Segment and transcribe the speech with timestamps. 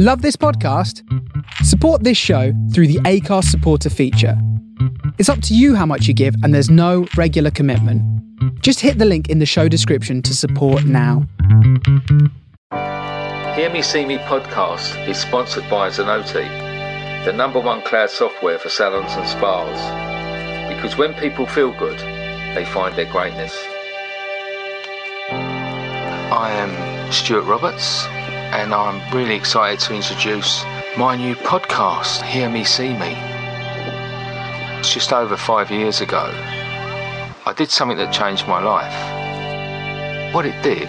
[0.00, 1.02] Love this podcast?
[1.64, 4.40] Support this show through the Acast supporter feature.
[5.18, 8.00] It's up to you how much you give, and there's no regular commitment.
[8.62, 11.26] Just hit the link in the show description to support now.
[13.56, 16.46] Hear Me See Me podcast is sponsored by Zenoti,
[17.24, 20.72] the number one cloud software for salons and spas.
[20.72, 21.98] Because when people feel good,
[22.54, 23.52] they find their greatness.
[26.30, 28.06] I am Stuart Roberts,
[28.52, 30.64] and I'm really excited to introduce
[30.96, 33.14] my new podcast, Hear Me See Me.
[34.78, 36.30] It's just over five years ago.
[37.44, 40.34] I did something that changed my life.
[40.34, 40.88] What it did,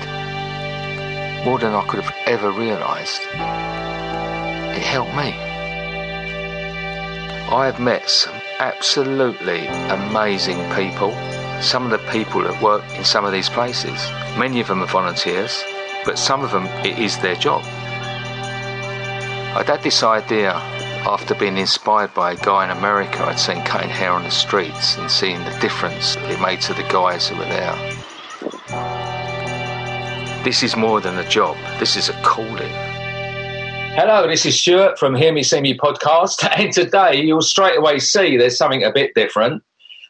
[1.46, 3.22] more than I could have ever realised,
[4.76, 5.34] it helped me.
[7.52, 11.12] I have met some absolutely amazing people.
[11.62, 14.88] Some of the people that work in some of these places, many of them are
[14.88, 15.64] volunteers,
[16.06, 17.64] but some of them it is their job.
[19.56, 20.52] I'd had this idea
[21.06, 24.98] after being inspired by a guy in America I'd seen cutting hair on the streets
[24.98, 27.76] and seeing the difference it made to the guys who were there.
[30.44, 32.72] This is more than a job, this is a calling.
[33.96, 38.00] Hello, this is Stuart from Hear Me See Me podcast, and today you'll straight away
[38.00, 39.64] see there's something a bit different.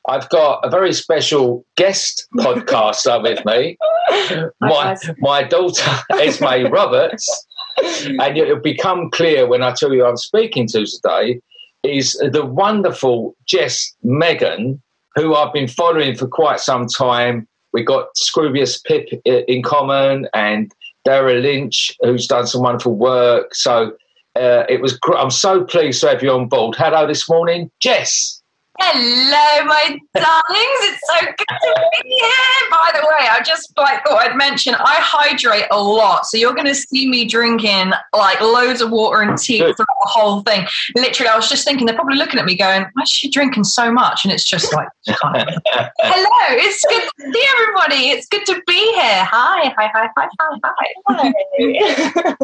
[0.07, 3.77] I've got a very special guest podcaster with me,
[4.61, 7.47] my, my daughter Esme Roberts,
[7.77, 11.41] and it'll become clear when I tell you I'm speaking to today
[11.83, 14.81] is the wonderful Jess Megan,
[15.15, 17.47] who I've been following for quite some time.
[17.71, 20.71] We've got Scroobius Pip in common and
[21.05, 23.53] Dara Lynch, who's done some wonderful work.
[23.55, 23.93] So
[24.35, 24.97] uh, it was.
[24.97, 26.75] Gr- I'm so pleased to have you on board.
[26.77, 28.38] Hello this morning, Jess.
[28.81, 30.79] Hello, my darlings.
[30.87, 32.69] It's so good to be here.
[32.71, 36.53] By the way, I just like thought I'd mention I hydrate a lot, so you're
[36.53, 40.65] going to see me drinking like loads of water and tea throughout the whole thing.
[40.95, 43.65] Literally, I was just thinking they're probably looking at me going, "Why is she drinking
[43.65, 48.09] so much?" And it's just like, "Hello, it's good to see everybody.
[48.11, 49.25] It's good to be here.
[49.25, 52.35] Hi, hi, hi, hi, hi, hi."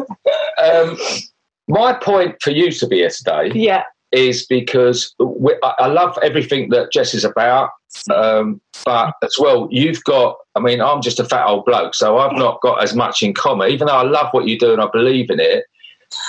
[0.62, 0.98] um,
[1.66, 3.84] my point for you to be here today, yeah
[4.16, 7.70] is because we, I love everything that Jess is about.
[8.12, 12.18] Um, but as well, you've got, I mean, I'm just a fat old bloke, so
[12.18, 14.82] I've not got as much in common, even though I love what you do and
[14.82, 15.64] I believe in it.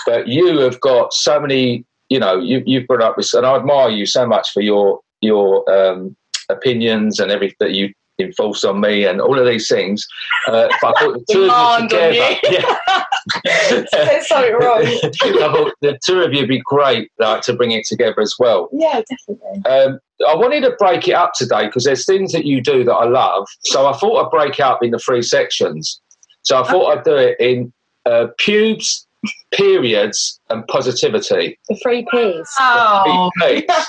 [0.06, 3.56] But you have got so many, you know, you, you've brought up this, and I
[3.56, 6.16] admire you so much for your your um,
[6.50, 10.06] opinions and everything that you enforce on me and all of these things.
[10.48, 12.40] Uh, if I put the two of you together,
[13.46, 14.22] yeah.
[14.22, 14.82] something wrong.
[15.82, 18.70] the two of you would be great like, to bring it together as well.
[18.72, 19.66] Yeah, definitely.
[19.70, 22.94] Um, I wanted to break it up today because there's things that you do that
[22.94, 23.48] I love.
[23.66, 26.02] So I thought I'd break it up into three sections.
[26.42, 27.74] So I thought I'd do it in
[28.06, 29.07] uh, pubes,
[29.54, 31.58] periods, and positivity.
[31.70, 32.50] The three P's.
[32.60, 33.30] Oh.
[33.42, 33.88] Three P's.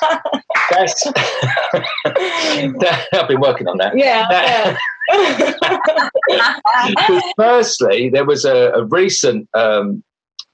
[0.70, 1.06] That's,
[3.12, 3.96] I've been working on that.
[3.96, 4.26] Yeah.
[4.30, 4.76] Yeah.
[7.36, 10.02] firstly, there was a, a recent um,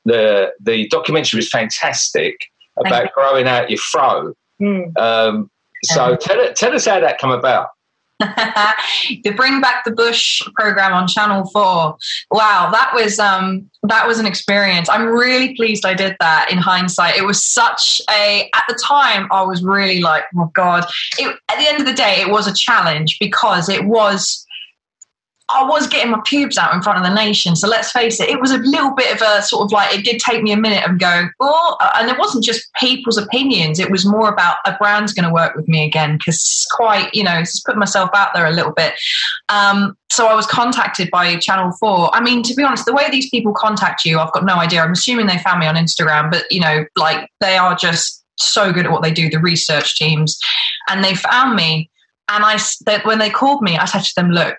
[0.04, 2.36] the the documentary was fantastic
[2.84, 4.34] about growing out your fro.
[4.60, 4.96] Mm.
[4.98, 5.50] Um,
[5.84, 7.68] so tell, tell us how that come about.
[8.20, 11.96] the Bring Back the Bush program on Channel Four.
[12.30, 14.88] Wow, that was um, that was an experience.
[14.88, 16.50] I'm really pleased I did that.
[16.50, 18.48] In hindsight, it was such a.
[18.54, 20.86] At the time, I was really like, oh god.
[21.18, 24.43] It, at the end of the day, it was a challenge because it was
[25.50, 27.54] I was getting my pubes out in front of the nation.
[27.54, 30.04] So let's face it, it was a little bit of a sort of like, it
[30.04, 33.78] did take me a minute of going, oh, and it wasn't just people's opinions.
[33.78, 37.14] It was more about a brand's going to work with me again because it's quite,
[37.14, 38.94] you know, just put myself out there a little bit.
[39.50, 42.14] Um, so I was contacted by Channel 4.
[42.14, 44.80] I mean, to be honest, the way these people contact you, I've got no idea.
[44.80, 48.72] I'm assuming they found me on Instagram, but, you know, like they are just so
[48.72, 50.38] good at what they do, the research teams.
[50.88, 51.90] And they found me.
[52.30, 54.56] And I, that when they called me, I said to them, look,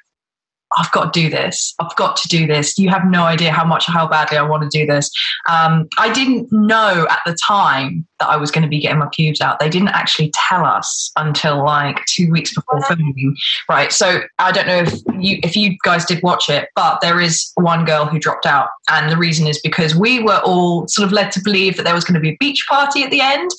[0.77, 1.73] I've got to do this.
[1.79, 2.77] I've got to do this.
[2.77, 5.09] You have no idea how much, how badly I want to do this.
[5.49, 9.07] Um, I didn't know at the time that I was going to be getting my
[9.11, 9.59] pubes out.
[9.59, 13.35] They didn't actually tell us until like two weeks before filming.
[13.69, 13.91] Right.
[13.91, 17.51] So I don't know if you, if you guys did watch it, but there is
[17.55, 18.69] one girl who dropped out.
[18.89, 21.95] And the reason is because we were all sort of led to believe that there
[21.95, 23.51] was going to be a beach party at the end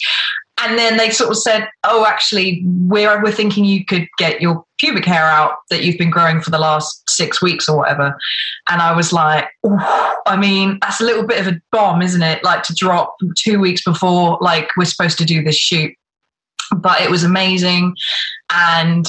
[0.59, 4.65] and then they sort of said, "Oh, actually, we're we're thinking you could get your
[4.79, 8.17] pubic hair out that you've been growing for the last six weeks or whatever."
[8.69, 9.49] And I was like,
[10.27, 12.43] "I mean, that's a little bit of a bomb, isn't it?
[12.43, 15.95] Like to drop two weeks before like we're supposed to do this shoot."
[16.75, 17.95] But it was amazing,
[18.51, 19.07] and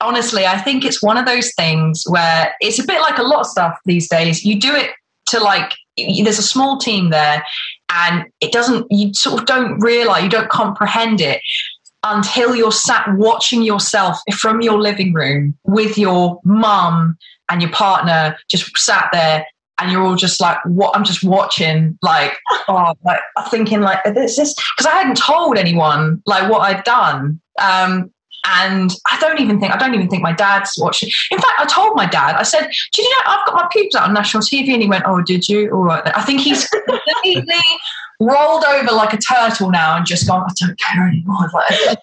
[0.00, 3.40] honestly, I think it's one of those things where it's a bit like a lot
[3.40, 4.44] of stuff these days.
[4.44, 4.90] You do it
[5.28, 7.44] to like there's a small team there
[7.90, 11.40] and it doesn't you sort of don't realize you don't comprehend it
[12.04, 17.16] until you're sat watching yourself from your living room with your mum
[17.50, 19.46] and your partner just sat there
[19.78, 22.36] and you're all just like what i'm just watching like
[22.68, 23.20] oh like
[23.50, 27.40] thinking like this is because i hadn't told anyone like what i'd done.
[27.60, 28.12] Um
[28.56, 31.10] and I don't even think I don't even think my dad's watching.
[31.30, 32.36] In fact, I told my dad.
[32.36, 34.88] I said, "Do you know I've got my pubes out on national TV?" And he
[34.88, 35.70] went, "Oh, did you?
[35.70, 36.14] All right." Then.
[36.14, 36.66] I think he's
[37.14, 37.54] completely
[38.20, 41.50] rolled over like a turtle now and just gone, I don't care anymore.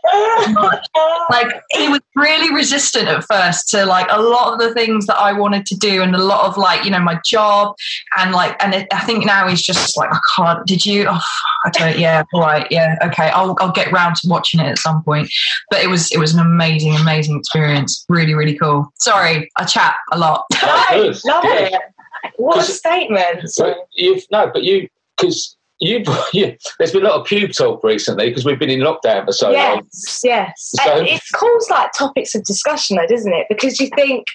[0.56, 0.82] Like,
[1.30, 5.18] like, he was really resistant at first to like a lot of the things that
[5.18, 7.76] I wanted to do and a lot of like, you know, my job
[8.18, 11.06] and like, and it, I think now he's just like, I can't, did you?
[11.10, 11.22] Oh,
[11.66, 13.30] I don't, yeah, all right, yeah, okay.
[13.30, 15.30] I'll, I'll get round to watching it at some point.
[15.70, 18.06] But it was, it was an amazing, amazing experience.
[18.10, 18.92] Really, really cool.
[19.00, 20.46] Sorry, I chat a lot.
[20.62, 21.74] No, love it.
[22.38, 23.50] What a statement.
[23.94, 24.88] you've, no, but you,
[25.18, 28.80] because you, you, there's been a lot of pub talk recently because we've been in
[28.80, 29.84] lockdown for so yes, long.
[29.84, 30.72] Yes, yes.
[30.84, 33.48] So, it calls like topics of discussion, though, doesn't it?
[33.50, 34.26] Because you think,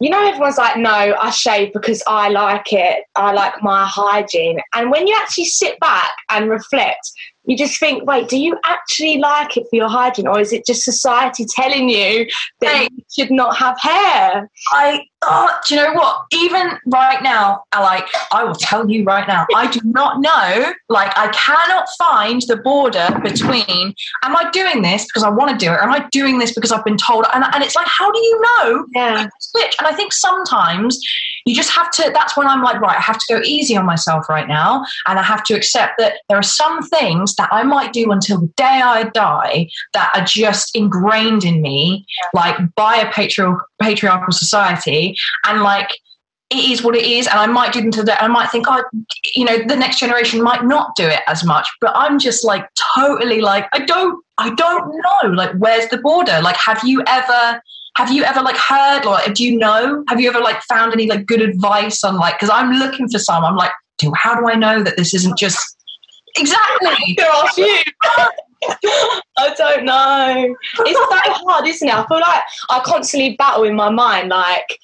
[0.00, 3.04] you know, everyone's like, no, I shave because I like it.
[3.16, 4.58] I like my hygiene.
[4.74, 7.10] And when you actually sit back and reflect,
[7.44, 10.66] you just think, wait, do you actually like it for your hygiene, or is it
[10.66, 12.26] just society telling you
[12.60, 14.48] that hey, you should not have hair?
[14.72, 16.26] I, oh, do you know what?
[16.32, 20.72] Even right now, I like, I will tell you right now, I do not know.
[20.88, 25.56] Like, I cannot find the border between, am I doing this because I want to
[25.56, 27.26] do it, or am I doing this because I've been told?
[27.32, 28.86] And, and it's like, how do you know?
[28.94, 29.28] Yeah.
[29.40, 29.74] Switch.
[29.78, 31.00] And I think sometimes
[31.44, 33.86] you just have to, that's when I'm like, right, I have to go easy on
[33.86, 37.62] myself right now, and I have to accept that there are some things that I
[37.62, 42.96] might do until the day I die that are just ingrained in me, like by
[42.96, 45.14] a patriarchal, patriarchal society,
[45.46, 45.90] and like
[46.50, 48.22] it is what it is, and I might do them to that.
[48.22, 48.82] I might think, oh,
[49.36, 52.68] you know, the next generation might not do it as much, but I'm just like
[52.96, 56.40] totally like I don't, I don't know, like where's the border?
[56.42, 57.62] Like, have you ever?
[57.96, 60.04] Have you ever like heard or do you know?
[60.08, 62.34] Have you ever like found any like good advice on like?
[62.34, 63.44] Because I'm looking for some.
[63.44, 65.76] I'm like, do how do I know that this isn't just
[66.36, 67.14] Exactly.
[67.16, 67.82] There are few.
[69.38, 70.56] I don't know.
[70.80, 71.06] It's so
[71.48, 71.94] hard, isn't it?
[71.94, 74.78] I feel like I constantly battle in my mind, like,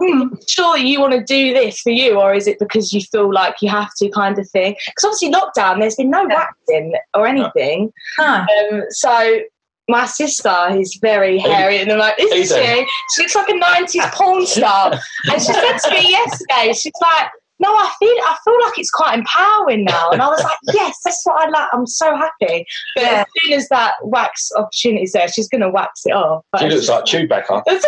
[0.00, 3.32] hmm, surely you want to do this for you, or is it because you feel
[3.32, 4.76] like you have to, kind of thing?
[4.86, 7.92] Because obviously, lockdown, there's been no waxing or anything.
[8.16, 8.46] Huh.
[8.70, 9.40] Um, so
[9.88, 12.86] my sister is very hairy in the moment, isn't she?
[13.14, 14.92] She looks like a 90s porn star.
[14.92, 18.90] and she said to me yesterday, she's like, no, I feel I feel like it's
[18.90, 20.10] quite empowering now.
[20.10, 21.68] And I was like, yes, that's what I like.
[21.72, 22.66] I'm so happy.
[22.94, 23.20] But yeah.
[23.20, 26.44] as soon as that wax opportunity is there, she's going to wax it off.
[26.58, 27.62] She looks like Chewbacca.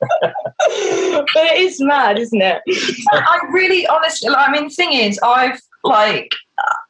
[0.66, 2.62] but it is mad, isn't it?
[3.12, 6.34] I really, honestly, I mean, the thing is, I've like,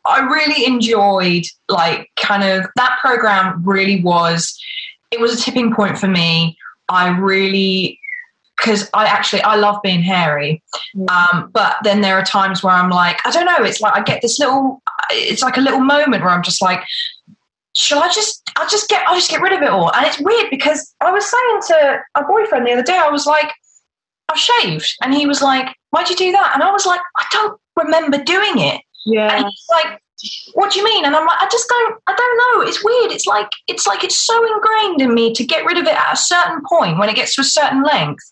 [0.05, 3.63] I really enjoyed like kind of that program.
[3.65, 4.59] Really was,
[5.11, 6.57] it was a tipping point for me.
[6.89, 8.01] I really
[8.57, 10.63] because I actually I love being hairy,
[10.95, 11.09] mm.
[11.11, 13.65] um, but then there are times where I'm like I don't know.
[13.65, 14.83] It's like I get this little.
[15.11, 16.83] It's like a little moment where I'm just like,
[17.77, 19.95] should I just I just get I just get rid of it all?
[19.95, 23.27] And it's weird because I was saying to a boyfriend the other day, I was
[23.27, 23.53] like,
[24.29, 26.53] I've shaved, and he was like, why'd you do that?
[26.55, 28.81] And I was like, I don't remember doing it.
[29.07, 29.35] Yeah.
[29.35, 30.01] And he's like,
[30.55, 31.05] what do you mean?
[31.05, 32.69] And I'm like, I just don't, I don't know.
[32.69, 33.13] It's weird.
[33.13, 36.13] It's like, it's like it's so ingrained in me to get rid of it at
[36.13, 38.23] a certain point when it gets to a certain length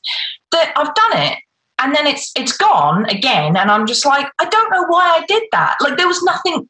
[0.52, 1.38] that I've done it.
[1.80, 5.24] And then it's it's gone again, and I'm just like I don't know why I
[5.26, 5.76] did that.
[5.80, 6.68] Like there was nothing,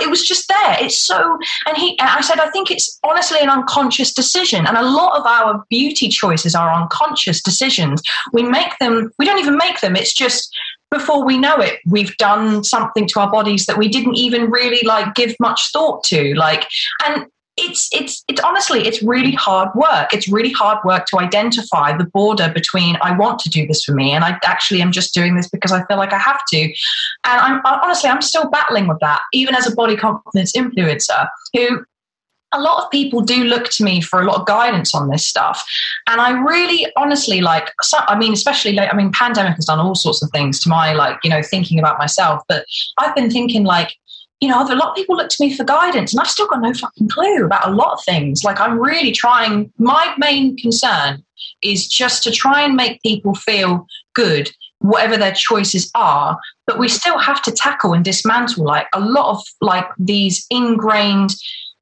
[0.00, 0.76] it was just there.
[0.80, 4.82] It's so, and he, I said I think it's honestly an unconscious decision, and a
[4.82, 8.02] lot of our beauty choices are unconscious decisions.
[8.32, 9.96] We make them, we don't even make them.
[9.96, 10.54] It's just
[10.90, 14.84] before we know it, we've done something to our bodies that we didn't even really
[14.86, 16.34] like give much thought to.
[16.34, 16.66] Like,
[17.06, 17.26] and
[17.60, 20.12] it's it's it's honestly it's really hard work.
[20.12, 23.92] It's really hard work to identify the border between I want to do this for
[23.92, 26.60] me and I actually am just doing this because I feel like I have to.
[26.60, 26.74] And
[27.24, 31.84] I'm honestly I'm still battling with that, even as a body confidence influencer who
[32.52, 35.26] a lot of people do look to me for a lot of guidance on this
[35.26, 35.64] stuff
[36.08, 39.78] and i really honestly like so, i mean especially like i mean pandemic has done
[39.78, 42.64] all sorts of things to my like you know thinking about myself but
[42.98, 43.94] i've been thinking like
[44.40, 46.60] you know a lot of people look to me for guidance and i've still got
[46.60, 51.22] no fucking clue about a lot of things like i'm really trying my main concern
[51.62, 56.88] is just to try and make people feel good whatever their choices are but we
[56.88, 61.34] still have to tackle and dismantle like a lot of like these ingrained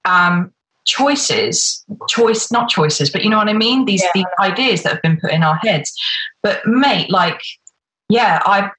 [0.04, 0.52] um,
[0.88, 3.84] choices, choice, not choices, but you know what I mean?
[3.84, 4.10] These, yeah.
[4.14, 5.94] these ideas that have been put in our heads.
[6.42, 7.40] But mate, like,
[8.08, 8.70] yeah, I,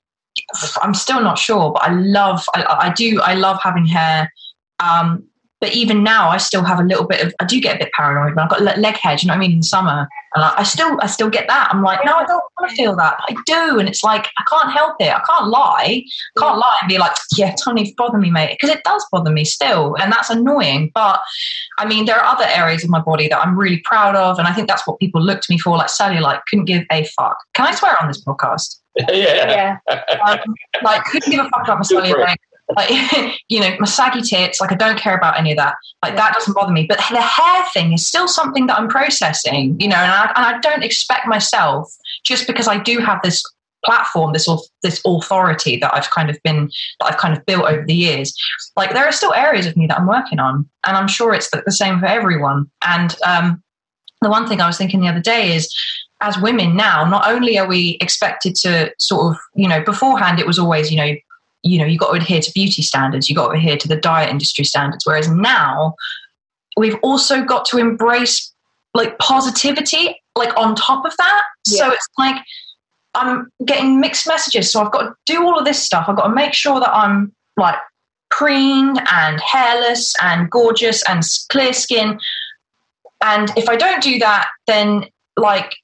[0.81, 4.31] I'm still not sure, but I love, I, I do, I love having hair.
[4.79, 5.28] Um,
[5.61, 7.33] but even now, I still have a little bit of.
[7.39, 9.17] I do get a bit paranoid, but I've got leg hair.
[9.17, 9.57] Do you know what I mean?
[9.57, 11.69] In summer, and I, I still, I still get that.
[11.71, 13.17] I'm like, no, I don't want to feel that.
[13.19, 15.13] But I do, and it's like I can't help it.
[15.13, 16.03] I can't lie.
[16.37, 19.31] I can't lie and be like, yeah, Tony, bother me, mate, because it does bother
[19.31, 20.91] me still, and that's annoying.
[20.95, 21.19] But
[21.77, 24.47] I mean, there are other areas of my body that I'm really proud of, and
[24.47, 25.75] I think that's what people look to me for.
[25.77, 27.37] Like cellulite, couldn't give a fuck.
[27.53, 28.77] Can I swear on this podcast?
[28.95, 29.77] yeah.
[29.89, 30.01] Yeah.
[30.25, 32.37] Um, like couldn't give a fuck about my cellulite
[32.75, 32.89] like
[33.49, 35.75] you know my saggy tits like i don't care about any of that.
[36.03, 36.85] Like that doesn't bother me.
[36.87, 40.45] But the hair thing is still something that i'm processing you know and i, and
[40.55, 43.43] I don't expect myself just because i do have this
[43.85, 44.49] platform this
[44.83, 48.33] this authority that i've kind of been that i've kind of built over the years.
[48.75, 51.49] Like there are still areas of me that i'm working on and i'm sure it's
[51.49, 52.69] the, the same for everyone.
[52.85, 53.63] And um,
[54.21, 55.73] the one thing i was thinking the other day is
[56.21, 60.47] as women now not only are we expected to sort of you know beforehand it
[60.47, 61.15] was always you know
[61.63, 63.95] you know, you've got to adhere to beauty standards, you've got to adhere to the
[63.95, 65.05] diet industry standards.
[65.05, 65.95] Whereas now
[66.77, 68.53] we've also got to embrace
[68.93, 71.43] like positivity, like on top of that.
[71.67, 71.77] Yeah.
[71.77, 72.41] So it's like
[73.15, 74.71] I'm getting mixed messages.
[74.71, 76.05] So I've got to do all of this stuff.
[76.07, 77.75] I've got to make sure that I'm like
[78.31, 82.19] preen and hairless and gorgeous and clear skin.
[83.21, 85.75] And if I don't do that, then like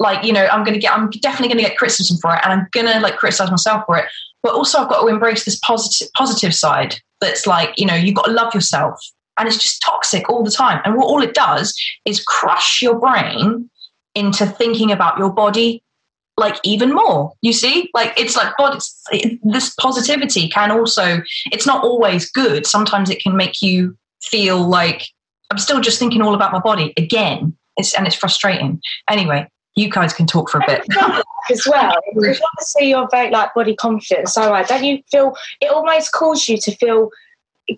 [0.00, 2.66] like you know i'm gonna get i'm definitely gonna get criticism for it and i'm
[2.72, 4.06] gonna like criticize myself for it
[4.42, 8.14] but also I've got to embrace this positive positive side that's like, you know, you've
[8.14, 8.98] got to love yourself.
[9.38, 10.80] And it's just toxic all the time.
[10.84, 13.70] And what all it does is crush your brain
[14.14, 15.82] into thinking about your body
[16.36, 17.32] like even more.
[17.42, 17.90] You see?
[17.94, 18.78] Like it's like body
[19.42, 22.66] this positivity can also it's not always good.
[22.66, 25.06] Sometimes it can make you feel like
[25.50, 27.56] i'm still just thinking all about my body again.
[27.76, 28.80] It's and it's frustrating.
[29.08, 29.48] Anyway
[29.80, 30.86] you guys can talk for a bit.
[31.50, 35.68] As well because obviously you're very like body confident so right don't you feel it
[35.72, 37.10] almost causes you to feel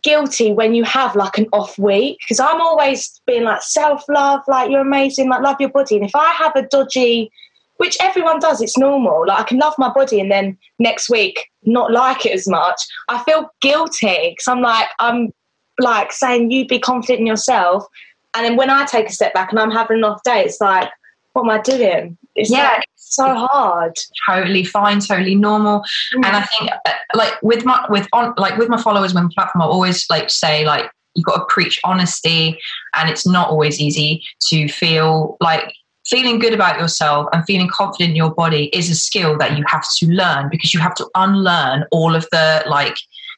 [0.03, 4.71] guilty when you have like an off week because i'm always being like self-love like
[4.71, 7.31] you're amazing like love your body and if i have a dodgy
[7.79, 11.51] which everyone does it's normal like i can love my body and then next week
[11.63, 15.33] not like it as much i feel guilty because i'm like i'm
[15.79, 17.87] like saying you be confident in yourself
[18.35, 20.61] and then when i take a step back and i'm having an off day it's
[20.61, 20.91] like
[21.33, 22.19] what am I doing?
[22.35, 23.95] It's yeah, like so hard.
[24.27, 25.81] Totally fine, totally normal.
[26.15, 26.25] Mm.
[26.25, 29.63] And I think, uh, like with my with on like with my followers, when platform,
[29.63, 32.59] I always like say like you've got to preach honesty,
[32.95, 35.73] and it's not always easy to feel like
[36.07, 39.65] feeling good about yourself and feeling confident in your body is a skill that you
[39.69, 42.97] have to learn because you have to unlearn all of the like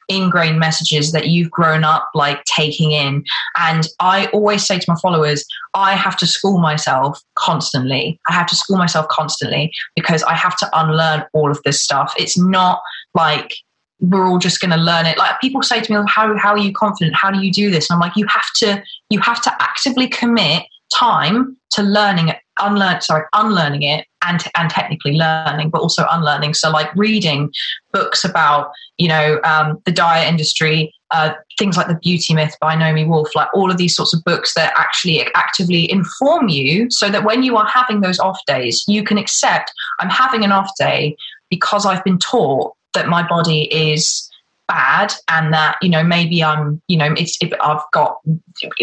[0.09, 3.25] ingrained messages that you've grown up like taking in.
[3.57, 5.45] And I always say to my followers,
[5.75, 8.21] I have to school myself constantly.
[8.29, 12.15] I have to school myself constantly because I have to unlearn all of this stuff.
[12.19, 12.81] It's not
[13.15, 13.55] like
[14.01, 15.19] we're all just going to learn it.
[15.19, 17.17] Like people say to me, oh, how, how are you confident?
[17.17, 17.89] How do you do this?
[17.89, 22.39] And I'm like, you have to, you have to actively commit time to learning it,
[22.59, 26.55] unlearn, sorry, unlearning it and, and technically learning, but also unlearning.
[26.55, 27.53] So like reading
[27.93, 32.75] books about, you know, um, the diet industry, uh, things like the beauty myth by
[32.75, 37.11] Naomi Wolf, like all of these sorts of books that actually actively inform you so
[37.11, 40.71] that when you are having those off days, you can accept I'm having an off
[40.79, 41.17] day
[41.51, 44.29] because I've been taught that my body is
[44.67, 48.17] bad and that you know maybe i'm you know it's if i've got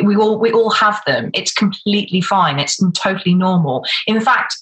[0.03, 1.31] we all we all have them.
[1.33, 2.59] It's completely fine.
[2.59, 3.85] It's totally normal.
[4.07, 4.55] In fact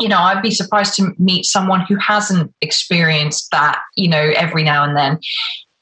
[0.00, 4.62] you know i'd be surprised to meet someone who hasn't experienced that you know every
[4.62, 5.18] now and then.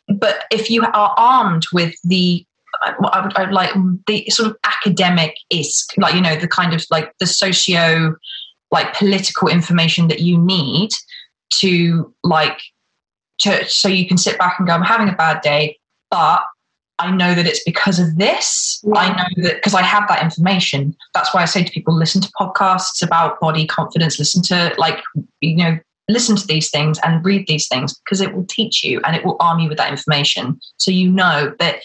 [0.08, 2.44] But if you are armed with the
[2.82, 3.72] I would, I would like
[4.06, 8.14] the sort of academic is like you know the kind of like the socio
[8.70, 10.90] like political information that you need
[11.50, 12.60] to like
[13.40, 15.78] to, so you can sit back and go, I'm having a bad day,
[16.10, 16.42] but
[16.98, 18.80] I know that it's because of this.
[18.82, 18.94] Yeah.
[18.98, 20.96] I know that because I have that information.
[21.12, 25.00] That's why I say to people, listen to podcasts about body confidence, listen to like,
[25.40, 25.78] you know,
[26.08, 29.24] listen to these things and read these things because it will teach you and it
[29.24, 30.58] will arm you with that information.
[30.78, 31.80] So you know that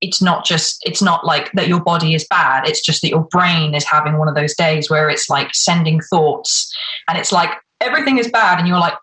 [0.00, 2.66] it's not just, it's not like that your body is bad.
[2.66, 6.00] It's just that your brain is having one of those days where it's like sending
[6.00, 6.74] thoughts
[7.06, 8.94] and it's like, everything is bad and you're like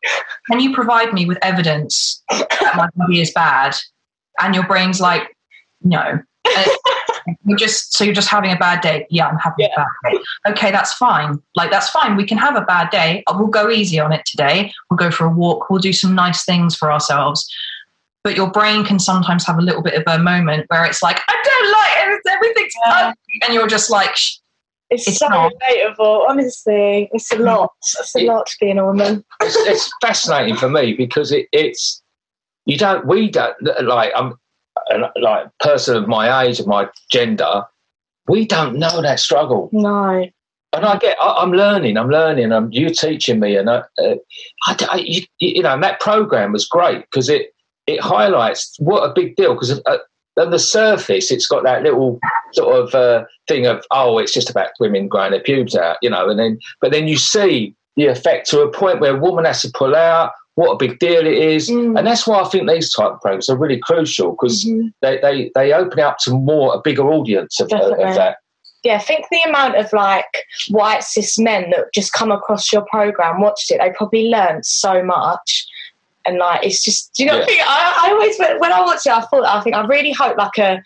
[0.50, 3.76] can you provide me with evidence that my body is bad?
[4.40, 5.36] And your brain's like
[5.82, 6.20] no.
[7.46, 9.06] You're just so you're just having a bad day.
[9.10, 9.68] Yeah i'm having yeah.
[9.76, 10.20] a bad day.
[10.50, 11.42] Okay that's fine.
[11.56, 12.16] Like that's fine.
[12.16, 13.24] We can have a bad day.
[13.34, 14.72] We'll go easy on it today.
[14.90, 15.70] We'll go for a walk.
[15.70, 17.50] We'll do some nice things for ourselves.
[18.24, 21.20] But your brain can sometimes have a little bit of a moment where it's like
[21.28, 22.32] i don't like it.
[22.32, 23.14] Everything's yeah.
[23.46, 24.18] and you're just like
[24.90, 25.52] It's, It's so not.
[25.70, 26.30] relatable.
[26.30, 27.72] Honestly, it's a lot.
[27.82, 29.24] It's a It- lot to being a woman.
[29.42, 32.02] it's, it's fascinating for me because it, it's
[32.66, 34.34] you don't we don't like I'm
[34.92, 37.64] a- like person of my age and my gender.
[38.30, 40.26] We don't know that struggle, No.
[40.74, 41.98] and I get I, I'm learning.
[41.98, 42.52] I'm learning.
[42.52, 44.16] I'm you teaching me, and I, uh,
[44.68, 47.54] I, I- you, you know and that program was great because it
[47.88, 49.98] it highlights what a big deal because uh,
[50.38, 52.20] on the surface it's got that little
[52.54, 56.10] sort of uh, thing of oh it's just about women growing their pubes out, you
[56.10, 59.46] know, and then but then you see the effect to a point where a woman
[59.46, 60.32] has to pull out.
[60.56, 61.98] What a big deal it is, Mm.
[62.00, 64.92] and that's why I think these type of programs are really crucial because Mhm.
[65.04, 68.04] they, they they open up to more a bigger audience of, Definitely.
[68.06, 68.38] of that.
[68.84, 73.42] Yeah, think the amount of like white cis men that just come across your program,
[73.42, 73.80] watched it.
[73.82, 75.66] They probably learned so much,
[76.28, 77.14] and like it's just.
[77.16, 77.36] Do you know?
[77.36, 77.40] Yeah.
[77.40, 77.62] what I, think?
[77.68, 80.38] I, I always when when I watch it, I thought I think I really hope
[80.38, 80.82] like a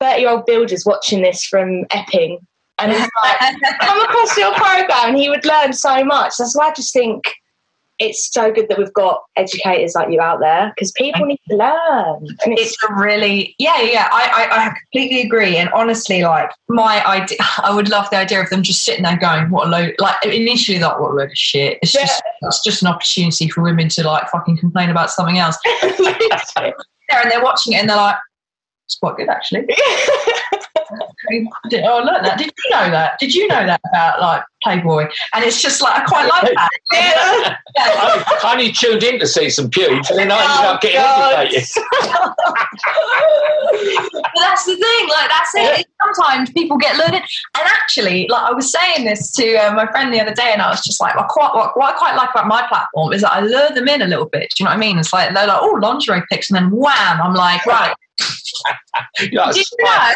[0.00, 2.38] thirty-year-old builder's watching this from Epping,
[2.78, 6.34] and it's like come across your program, and he would learn so much.
[6.38, 7.24] That's why I just think
[8.02, 11.56] it's so good that we've got educators like you out there because people need to
[11.56, 12.26] learn.
[12.44, 16.50] And it's, it's a really yeah yeah I, I i completely agree and honestly like
[16.68, 19.70] my idea i would love the idea of them just sitting there going what a
[19.70, 22.02] load like initially like what a load of shit it's Yeah.
[22.02, 26.74] just it's just an opportunity for women to like fucking complain about something else there
[27.22, 28.16] and they're watching it and they're like
[28.86, 29.66] it's quite good actually
[31.30, 35.44] oh look that did you know that did you know that about like playboy and
[35.44, 37.56] it's just like i quite like that yeah.
[37.76, 37.86] Yeah.
[37.96, 40.80] I, I only tuned in to see some pubes, and then I ended Oh, up
[40.82, 41.46] getting God.
[41.46, 41.68] educated.
[44.12, 45.86] But that's the thing, like that's it.
[46.04, 47.24] Sometimes people get learned, and
[47.54, 50.68] actually, like I was saying this to uh, my friend the other day, and I
[50.70, 53.32] was just like, well, quite, what, what I quite like about my platform is that
[53.32, 54.50] I lure them in a little bit.
[54.56, 54.98] Do you know what I mean?
[54.98, 57.94] It's like they're like, oh, lingerie pics, and then wham, I'm like, right.
[59.32, 60.12] Know, Did you know?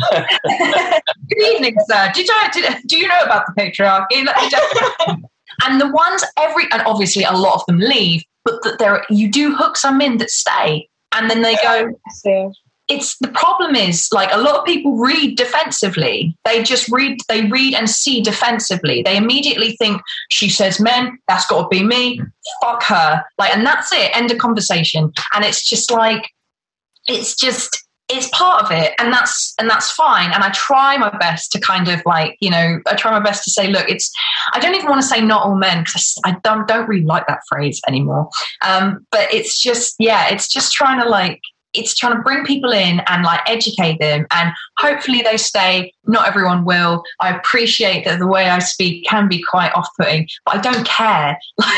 [1.28, 2.10] Good evening, sir.
[2.14, 4.24] Did you did, do you know about the patriarchy?
[4.24, 4.76] Let me just-
[5.64, 9.30] and the ones every and obviously a lot of them leave, but that there you
[9.30, 11.90] do hook some in that stay, and then they go,
[12.88, 16.36] it's the problem is like a lot of people read defensively.
[16.44, 19.02] They just read they read and see defensively.
[19.02, 22.20] They immediately think she says men that's got to be me.
[22.60, 23.22] Fuck her.
[23.38, 24.14] Like and that's it.
[24.14, 25.12] End of conversation.
[25.34, 26.30] And it's just like
[27.10, 31.10] it's just it's part of it and that's and that's fine and i try my
[31.18, 34.10] best to kind of like you know i try my best to say look it's
[34.52, 37.26] i don't even want to say not all men because i don't don't really like
[37.28, 38.28] that phrase anymore.
[38.66, 41.40] Um but it's just yeah it's just trying to like
[41.72, 45.92] it's trying to bring people in and like educate them and hopefully they stay.
[46.04, 47.04] Not everyone will.
[47.20, 51.38] I appreciate that the way i speak can be quite off-putting but i don't care.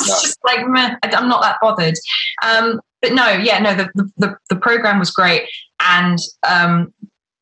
[0.00, 0.14] It's No.
[0.22, 1.94] just like meh, i'm not that bothered.
[2.42, 5.48] Um, but no yeah no the, the, the, program was great
[5.80, 6.92] and um,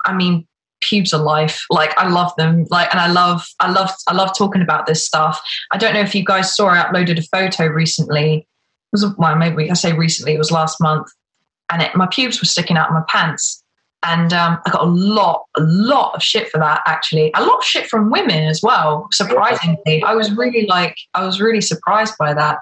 [0.05, 0.47] i mean
[0.81, 4.37] pubes are life like i love them like and i love i love i love
[4.37, 5.41] talking about this stuff
[5.73, 8.47] i don't know if you guys saw i uploaded a photo recently it
[8.93, 11.09] was well maybe i say recently it was last month
[11.71, 13.63] and it, my pubes were sticking out of my pants.
[14.05, 16.83] And um, I got a lot, a lot of shit for that.
[16.87, 19.09] Actually, a lot of shit from women as well.
[19.13, 22.59] Surprisingly, I was really like, I was really surprised by that.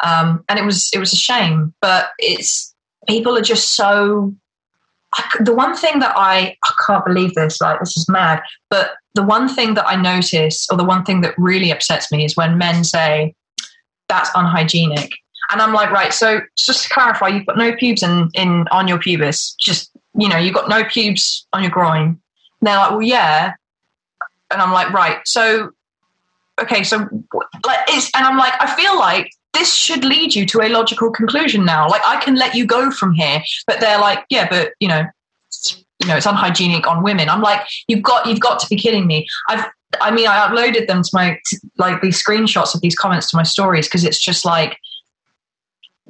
[0.00, 1.74] Um, and it was, it was a shame.
[1.80, 2.74] But it's
[3.06, 4.34] people are just so.
[5.14, 7.60] I the one thing that I, I can't believe this.
[7.60, 8.42] Like this is mad.
[8.68, 12.24] But the one thing that I notice, or the one thing that really upsets me,
[12.24, 13.34] is when men say
[14.08, 15.12] that's unhygienic.
[15.50, 18.86] And I'm like, right, so just to clarify, you've got no pubes in, in on
[18.86, 19.54] your pubis.
[19.58, 22.02] Just, you know, you've got no pubes on your groin.
[22.02, 22.20] And
[22.60, 23.54] they're like, well, yeah.
[24.50, 25.70] And I'm like, right, so,
[26.60, 26.98] okay, so,
[27.66, 31.10] like, it's, and I'm like, I feel like this should lead you to a logical
[31.10, 31.88] conclusion now.
[31.88, 33.42] Like, I can let you go from here.
[33.66, 35.04] But they're like, yeah, but, you know,
[36.00, 37.28] you know, it's unhygienic on women.
[37.28, 39.26] I'm like, you've got, you've got to be kidding me.
[39.48, 39.64] I've,
[40.00, 43.36] I mean, I uploaded them to my, to, like, these screenshots of these comments to
[43.36, 44.78] my stories because it's just like,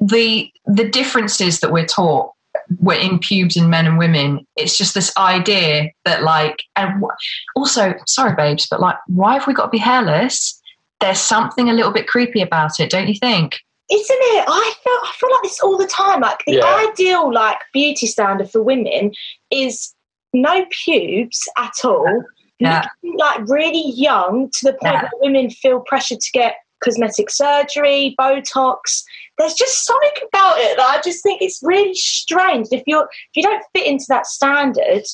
[0.01, 2.33] the the differences that we're taught
[2.81, 7.13] were in pubes in men and women it's just this idea that like and w-
[7.57, 10.58] also sorry babes but like why have we got to be hairless
[11.01, 14.45] there's something a little bit creepy about it don't you think Isn't it?
[14.49, 16.21] I feel I feel like this all the time.
[16.21, 16.87] Like the Yeah.
[16.91, 19.13] ideal like beauty standard for women
[19.51, 19.95] is
[20.35, 22.23] no pubes at all.
[22.59, 22.85] Yeah.
[23.03, 25.03] Looking, like really young to the point Yeah.
[25.03, 29.03] where women feel pressure to get cosmetic surgery, Botox.
[29.39, 32.69] There's just something about it that I just think it's really strange.
[32.73, 35.05] If you're if you don't fit into that standard,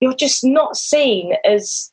[0.00, 1.92] you're just not seen as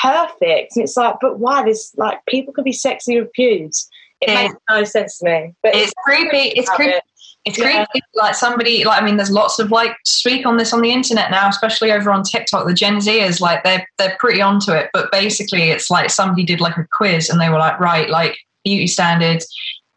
[0.00, 0.76] perfect.
[0.76, 1.62] And it's like, but why?
[1.64, 3.88] There's like people could be sexy with pubes.
[4.20, 4.42] It Yeah.
[4.42, 5.54] makes no sense to me.
[5.62, 7.02] But it's creepy it's creepy it.
[7.44, 7.84] it's yeah.
[7.86, 8.06] creepy.
[8.14, 11.30] Like somebody, like I mean, there's lots of like speak on this on the internet
[11.30, 12.66] now, especially over on TikTok.
[12.66, 14.90] The Gen Zers, like they're they're pretty onto it.
[14.92, 18.36] But basically, it's like somebody did like a quiz, and they were like, right, like
[18.64, 19.46] beauty standards.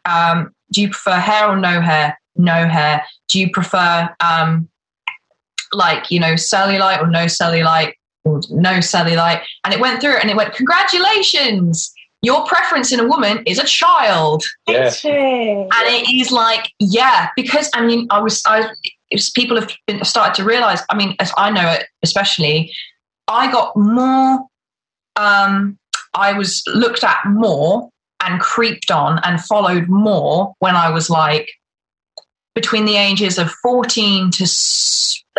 [0.04, 2.18] Um, do you prefer hair or no hair?
[2.34, 3.04] No hair.
[3.28, 4.68] Do you prefer um,
[5.72, 7.92] like you know cellulite or no cellulite?
[8.26, 9.42] Or no cellulite.
[9.64, 13.64] And it went through, and it went, congratulations your preference in a woman is a
[13.64, 14.42] child.
[14.66, 14.90] Yeah.
[15.70, 18.68] And it is like, yeah, because I mean, I was, I,
[19.12, 22.72] was, people have been, started to realize, I mean, as I know it, especially,
[23.28, 24.46] I got more,
[25.16, 25.78] um,
[26.14, 31.48] I was looked at more and creeped on and followed more when I was like
[32.54, 34.50] between the ages of 14 to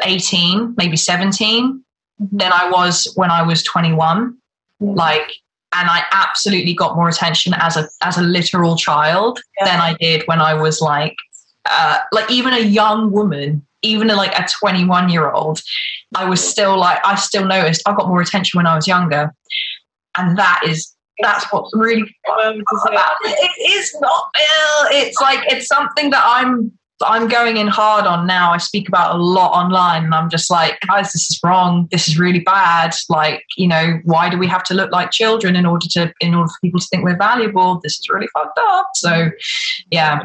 [0.04, 1.78] 18, maybe 17, mm-hmm.
[2.20, 4.38] Than I was when I was 21.
[4.80, 5.32] Like,
[5.74, 9.66] and I absolutely got more attention as a as a literal child yeah.
[9.66, 11.16] than I did when I was like
[11.70, 15.62] uh, like even a young woman, even a, like a 21 year old,
[16.16, 19.34] I was still like I still noticed I got more attention when I was younger,
[20.18, 22.16] and that is that's what's really
[23.24, 24.88] it is not ill.
[24.92, 26.72] it's like it's something that I'm
[27.06, 28.52] I'm going in hard on now.
[28.52, 31.88] I speak about a lot online, and I'm just like, guys, this is wrong.
[31.92, 32.96] This is really bad.
[33.10, 36.34] Like, you know, why do we have to look like children in order to in
[36.34, 37.80] order for people to think we're valuable?
[37.84, 38.90] This is really fucked up.
[38.96, 39.30] So,
[39.92, 40.22] yeah,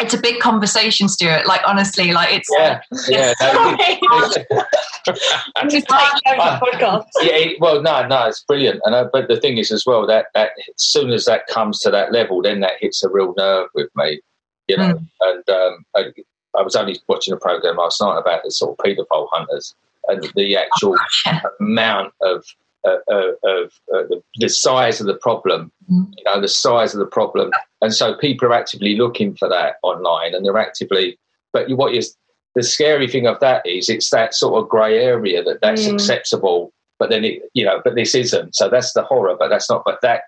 [0.00, 1.46] it's a big conversation, Stuart.
[1.46, 3.34] Like honestly, like it's yeah, yeah.
[5.68, 7.04] just podcast.
[7.22, 8.80] Yeah, well, no, no, it's brilliant.
[8.84, 11.80] And uh, but the thing is, as well, that that as soon as that comes
[11.80, 14.20] to that level, then that hits a real nerve with me
[14.68, 14.94] you know.
[14.94, 15.08] Mm.
[15.20, 16.12] And um, I,
[16.58, 19.74] I, was only watching a program last night about the sort of paedophile hunters
[20.08, 22.44] and the actual oh, amount of
[22.86, 26.06] uh, uh, of uh, the, the, size of the problem, mm.
[26.16, 27.50] you know, the size of the problem,
[27.82, 31.18] and so people are actively looking for that online, and they're actively.
[31.52, 32.16] But what is
[32.54, 35.94] the scary thing of that is it's that sort of grey area that that's mm.
[35.94, 38.54] acceptable, but then it, you know, but this isn't.
[38.54, 39.36] So that's the horror.
[39.38, 39.82] But that's not.
[39.84, 40.22] But that,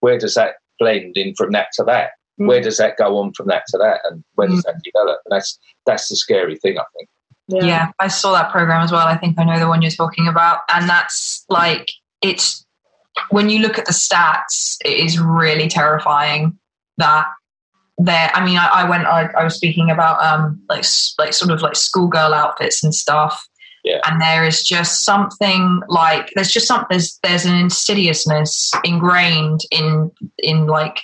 [0.00, 2.12] where does that blend in from that to that?
[2.40, 2.48] Mm.
[2.48, 4.64] Where does that go on from that to that, and where does mm.
[4.64, 5.20] that develop?
[5.24, 7.08] And that's that's the scary thing, I think.
[7.46, 7.64] Yeah.
[7.64, 9.06] yeah, I saw that program as well.
[9.06, 11.90] I think I know the one you're talking about, and that's like
[12.22, 12.64] it's
[13.30, 16.58] when you look at the stats, it is really terrifying
[16.98, 17.26] that
[17.98, 18.30] there.
[18.34, 19.06] I mean, I, I went.
[19.06, 20.84] I, I, was speaking about um like
[21.18, 23.46] like sort of like schoolgirl outfits and stuff.
[23.84, 24.00] Yeah.
[24.06, 30.10] And there is just something like there's just something there's there's an insidiousness ingrained in
[30.38, 31.02] in like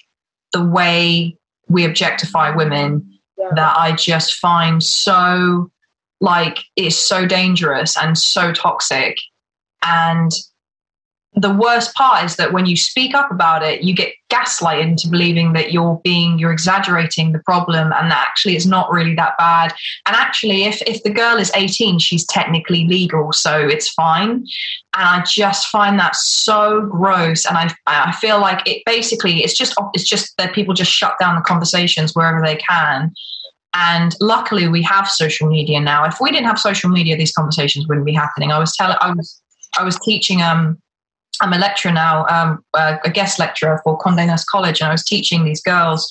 [0.52, 1.36] the way
[1.68, 3.48] we objectify women yeah.
[3.54, 5.70] that I just find so
[6.20, 9.16] like it's so dangerous and so toxic.
[9.82, 10.30] And
[11.34, 15.08] the worst part is that when you speak up about it, you get gaslighted into
[15.08, 19.38] believing that you're being you're exaggerating the problem and that actually it's not really that
[19.38, 19.72] bad.
[20.06, 24.30] And actually, if if the girl is 18, she's technically legal, so it's fine.
[24.30, 24.44] And
[24.94, 29.74] I just find that so gross, and I I feel like it basically it's just
[29.94, 33.12] it's just that people just shut down the conversations wherever they can.
[33.72, 36.04] And luckily, we have social media now.
[36.04, 38.50] If we didn't have social media, these conversations wouldn't be happening.
[38.50, 39.40] I was telling I was
[39.78, 40.76] I was teaching um
[41.40, 45.04] I'm a lecturer now, um, a guest lecturer for Condé Nast College, and I was
[45.04, 46.10] teaching these girls.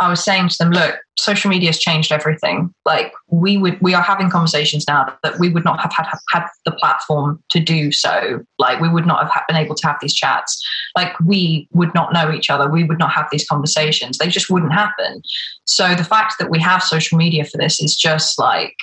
[0.00, 2.72] I was saying to them, look, social media has changed everything.
[2.84, 6.46] Like we would, we are having conversations now that we would not have had had
[6.64, 8.44] the platform to do so.
[8.58, 10.62] Like we would not have been able to have these chats.
[10.96, 12.70] Like we would not know each other.
[12.70, 14.18] We would not have these conversations.
[14.18, 15.20] They just wouldn't happen.
[15.64, 18.76] So the fact that we have social media for this is just like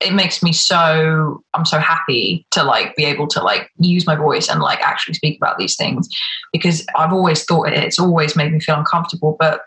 [0.00, 4.14] it makes me so i'm so happy to like be able to like use my
[4.14, 6.08] voice and like actually speak about these things
[6.52, 9.62] because i've always thought it, it's always made me feel uncomfortable but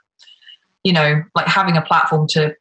[0.83, 2.55] you know like having a platform to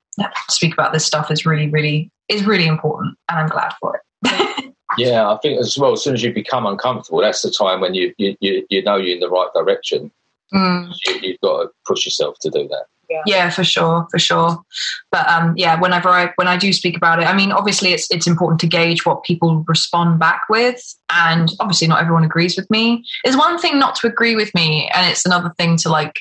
[0.48, 4.56] speak about this stuff is really really is really important and i'm glad for it.
[4.98, 7.94] Yeah i think as well as soon as you become uncomfortable that's the time when
[7.94, 10.10] you you you, you know you're in the right direction.
[10.52, 10.92] Mm.
[11.06, 13.22] you, you've got to push yourself to do that yeah.
[13.26, 14.62] yeah for sure for sure.
[15.10, 18.10] But um yeah whenever i when i do speak about it i mean obviously it's
[18.10, 22.70] it's important to gauge what people respond back with and obviously not everyone agrees with
[22.70, 23.04] me.
[23.24, 26.14] It's one thing not to agree with me and it's another thing to like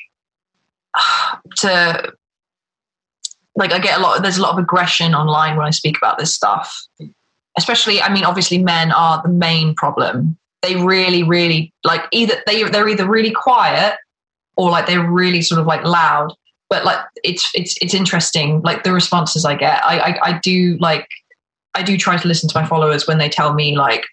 [1.58, 2.14] to
[3.56, 6.18] like i get a lot there's a lot of aggression online when i speak about
[6.18, 6.76] this stuff.
[7.58, 10.38] Especially i mean obviously men are the main problem.
[10.64, 13.98] They really really like either they they're either really quiet
[14.58, 16.34] or like they're really sort of like loud
[16.70, 20.78] but like it's it's it's interesting like the responses i get I, I i, do
[20.80, 21.08] like
[21.74, 24.06] i do try to listen to my followers when they tell me like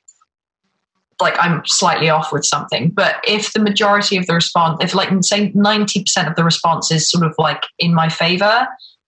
[1.20, 5.08] like i'm slightly off with something but if the majority of the response if like
[5.22, 8.66] say 90% of the response is sort of like in my favor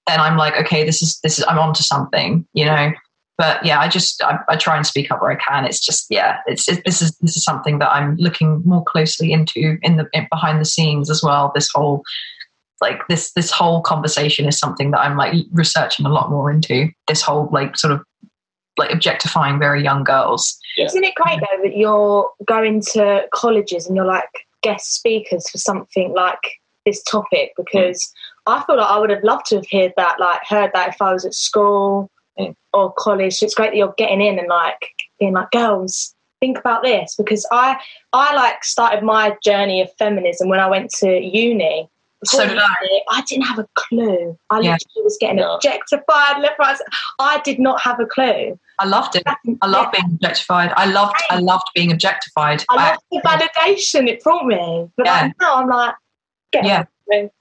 [0.09, 2.93] then I'm like, okay, this is this is I'm onto something, you know.
[3.37, 5.65] But yeah, I just I, I try and speak up where I can.
[5.65, 9.33] It's just yeah, it's it, this is this is something that I'm looking more closely
[9.33, 11.53] into in the in, behind the scenes as well.
[11.55, 12.03] This whole
[12.81, 16.89] like this this whole conversation is something that I'm like researching a lot more into.
[17.07, 18.03] This whole like sort of
[18.77, 20.59] like objectifying very young girls.
[20.77, 20.87] Yeah.
[20.87, 24.29] Isn't it great though that you're going to colleges and you're like
[24.63, 27.53] guest speakers for something like this topic?
[27.57, 28.01] Because
[28.49, 28.55] mm.
[28.55, 31.03] I feel like I would have loved to have heard that, like heard that if
[31.03, 32.55] I was at school mm.
[32.73, 33.35] or college.
[33.35, 37.17] So it's great that you're getting in and like being like, girls, think about this
[37.17, 37.81] because I
[38.13, 41.89] I like started my journey of feminism when I went to uni
[42.25, 42.75] so did I.
[43.11, 44.37] I didn't have a clue.
[44.51, 44.73] I yeah.
[44.73, 45.55] literally was getting no.
[45.55, 46.77] objectified left, right.
[47.19, 48.59] I did not have a clue.
[48.81, 49.23] I loved it.
[49.27, 50.01] I loved yeah.
[50.03, 50.73] being objectified.
[50.77, 51.15] I loved.
[51.31, 52.65] I loved being objectified.
[52.69, 54.89] I loved the validation it brought me.
[54.97, 55.23] But yeah.
[55.23, 55.95] like now I'm like,
[56.53, 56.85] yeah.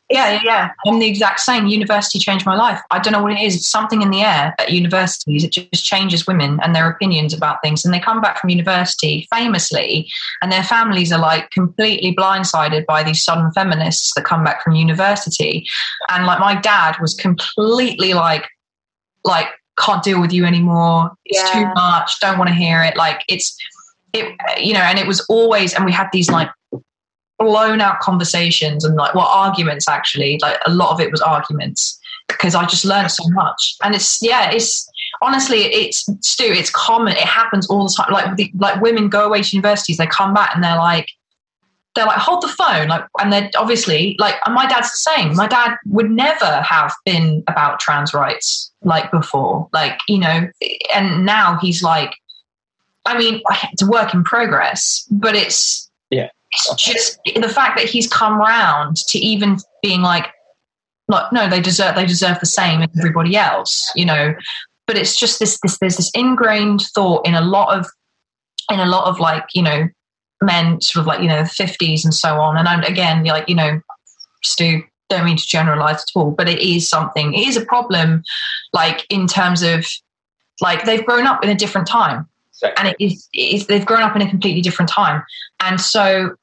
[0.09, 1.67] Yeah, yeah, I'm the exact same.
[1.67, 2.79] University changed my life.
[2.91, 3.57] I don't know what it is.
[3.57, 5.43] It's something in the air at universities.
[5.43, 7.83] It just changes women and their opinions about things.
[7.83, 10.09] And they come back from university famously,
[10.41, 14.75] and their families are like completely blindsided by these sudden feminists that come back from
[14.75, 15.65] university.
[16.09, 18.47] And like my dad was completely like,
[19.25, 21.11] like can't deal with you anymore.
[21.25, 21.65] It's yeah.
[21.65, 22.19] too much.
[22.21, 22.95] Don't want to hear it.
[22.95, 23.57] Like it's,
[24.13, 26.49] it, you know, and it was always, and we had these like
[27.39, 30.39] blown out conversations and like well arguments actually.
[30.41, 33.75] Like a lot of it was arguments because I just learned so much.
[33.83, 34.89] And it's yeah it's
[35.21, 37.13] honestly it's Stu it's common.
[37.13, 38.11] It happens all the time.
[38.11, 41.07] Like the, like women go away to universities they come back and they're like
[41.95, 42.87] they're like hold the phone.
[42.87, 45.35] Like and they're obviously like and my dad's the same.
[45.35, 49.69] My dad would never have been about trans rights like before.
[49.73, 50.47] Like you know
[50.93, 52.13] and now he's like
[53.05, 55.86] I mean it's a work in progress but it's
[56.65, 60.27] it's just the fact that he's come round to even being like,
[61.07, 64.33] like, no, they deserve they deserve the same as everybody else, you know.
[64.87, 67.85] But it's just this this there's this ingrained thought in a lot of
[68.71, 69.87] in a lot of like you know
[70.41, 72.57] men sort of like you know fifties and so on.
[72.57, 73.79] And I'm, again, like you know,
[74.43, 77.33] Stu, don't mean to generalize at all, but it is something.
[77.33, 78.23] It is a problem,
[78.73, 79.85] like in terms of
[80.61, 82.27] like they've grown up in a different time
[82.77, 85.23] and it is, it is, they've grown up in a completely different time
[85.59, 86.35] and so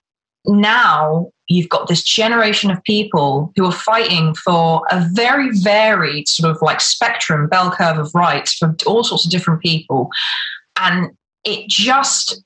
[0.47, 6.51] now you've got this generation of people who are fighting for a very varied sort
[6.51, 10.09] of like spectrum bell curve of rights for all sorts of different people
[10.81, 11.11] and
[11.45, 12.43] it just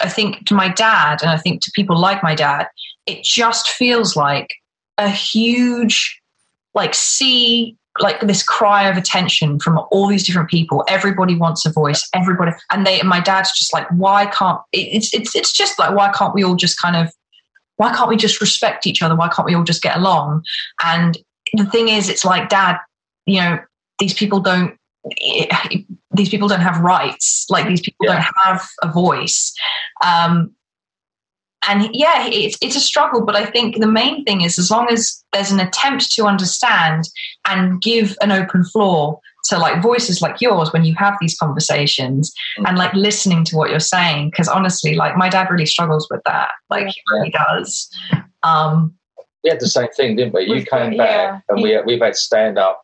[0.00, 2.66] i think to my dad and i think to people like my dad
[3.06, 4.48] it just feels like
[4.98, 6.20] a huge
[6.74, 10.82] like sea like this cry of attention from all these different people.
[10.88, 12.08] Everybody wants a voice.
[12.14, 12.98] Everybody, and they.
[12.98, 16.42] And my dad's just like, why can't it's it's it's just like why can't we
[16.42, 17.12] all just kind of
[17.76, 19.16] why can't we just respect each other?
[19.16, 20.44] Why can't we all just get along?
[20.84, 21.18] And
[21.54, 22.78] the thing is, it's like, Dad,
[23.26, 23.58] you know,
[23.98, 24.76] these people don't.
[26.14, 27.46] These people don't have rights.
[27.50, 28.12] Like these people yeah.
[28.12, 29.52] don't have a voice.
[30.04, 30.54] Um,
[31.68, 34.88] and yeah, it's it's a struggle, but I think the main thing is as long
[34.90, 37.04] as there's an attempt to understand
[37.46, 42.32] and give an open floor to like voices like yours when you have these conversations
[42.58, 42.66] mm-hmm.
[42.66, 44.30] and like listening to what you're saying.
[44.30, 46.50] Because honestly, like my dad really struggles with that.
[46.70, 47.90] Like he really does.
[48.42, 48.94] Um,
[49.44, 50.44] we had the same thing, didn't we?
[50.44, 51.40] You came back yeah.
[51.48, 52.82] and we we've had stand up,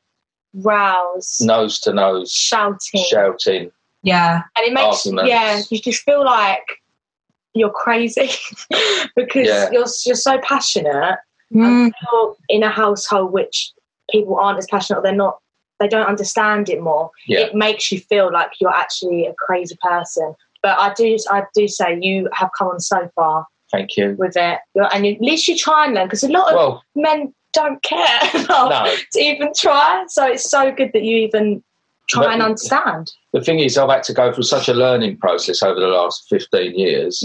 [0.54, 3.70] rows, nose to nose, shouting, shouting.
[4.02, 5.28] Yeah, and it makes arguments.
[5.28, 6.64] yeah, you just feel like
[7.54, 8.30] you're crazy
[9.16, 9.70] because yeah.
[9.70, 11.18] you're you're so passionate.
[11.52, 11.90] Mm.
[12.12, 13.72] you're in a household which
[14.10, 14.98] people aren't as passionate.
[14.98, 15.38] Or they're not.
[15.78, 17.10] They don't understand it more.
[17.26, 17.40] Yeah.
[17.40, 20.34] It makes you feel like you're actually a crazy person.
[20.62, 23.46] But I do, I do say you have come on so far.
[23.70, 24.16] Thank you.
[24.18, 27.34] With it, and at least you try and learn because a lot of well, men
[27.52, 28.94] don't care no.
[29.12, 30.04] to even try.
[30.08, 31.62] So it's so good that you even
[32.08, 33.12] try but and understand.
[33.32, 36.26] The thing is, I've had to go through such a learning process over the last
[36.30, 37.22] 15 years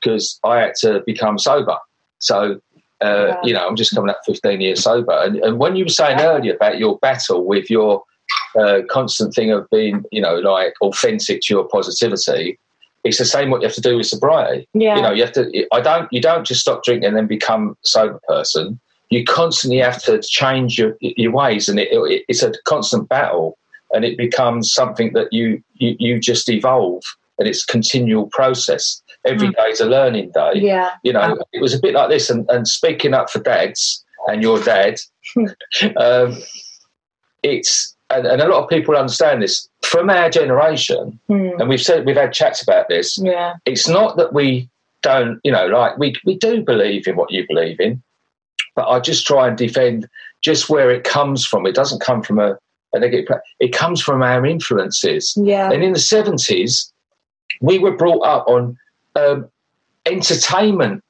[0.00, 0.50] because mm.
[0.50, 1.78] I had to become sober.
[2.18, 2.60] So,
[3.02, 3.40] uh, yeah.
[3.44, 5.12] you know, I'm just coming up 15 years sober.
[5.12, 8.02] And, and when you were saying earlier about your battle with your
[8.58, 12.58] uh, constant thing of being, you know, like authentic to your positivity,
[13.04, 14.68] it's the same what you have to do with sobriety.
[14.72, 14.96] Yeah.
[14.96, 17.76] You know, you have to, I don't, you don't just stop drinking and then become
[17.84, 18.80] a sober person.
[19.10, 23.56] You constantly have to change your, your ways and it, it, it's a constant battle
[23.92, 27.02] and it becomes something that you you, you just evolve
[27.38, 29.56] and it's continual process Every mm.
[29.56, 32.48] day is a learning day yeah you know it was a bit like this and,
[32.50, 35.00] and speaking up for dads and your dad
[35.96, 36.38] um,
[37.42, 41.60] it's and, and, a lot of people understand this from our generation mm.
[41.60, 44.68] and we've said we've had chats about this yeah it's not that we
[45.02, 48.02] don't you know like we we do believe in what you believe in
[48.74, 50.08] but i just try and defend
[50.42, 52.56] just where it comes from it doesn't come from a
[53.00, 53.28] they get
[53.60, 55.34] it comes from our influences.
[55.36, 55.70] Yeah.
[55.70, 56.92] And in the seventies,
[57.60, 58.78] we were brought up on
[59.16, 59.48] um,
[60.04, 61.02] entertainment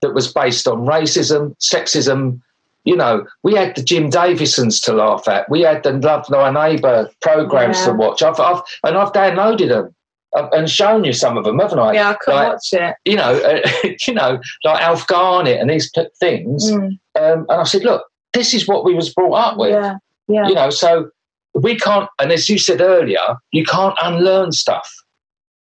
[0.00, 2.40] that was based on racism, sexism.
[2.84, 5.48] You know, we had the Jim Davidsons to laugh at.
[5.48, 7.86] We had the Love Thy Neighbour programs Yeah.
[7.86, 8.22] to watch.
[8.22, 9.94] I've, I've and I've downloaded them
[10.34, 11.92] and shown you some of them, haven't I?
[11.92, 12.96] Yeah, I could Like, watch it.
[13.04, 16.70] You know, uh, you know, like Alf Garnett and these things.
[16.72, 19.70] Mm, Um, and I said, look, this is what we was brought up with.
[19.70, 19.96] yeah,
[20.26, 20.48] yeah.
[20.48, 21.10] You know, so
[21.54, 22.08] we can't.
[22.18, 24.90] And as you said earlier, you can't unlearn stuff.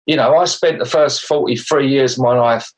[0.09, 2.73] You know, I spent the first forty-three years of my life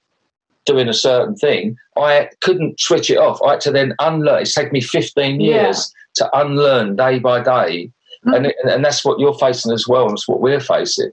[0.65, 1.77] doing a certain thing.
[1.97, 3.39] I couldn't switch it off.
[3.41, 4.41] I had to then unlearn.
[4.41, 5.53] It's taken me fifteen Yeah.
[5.63, 7.89] years to unlearn day by day,
[8.25, 8.35] Mm.
[8.35, 11.11] and and that's what you're facing as well, and it's what we're facing.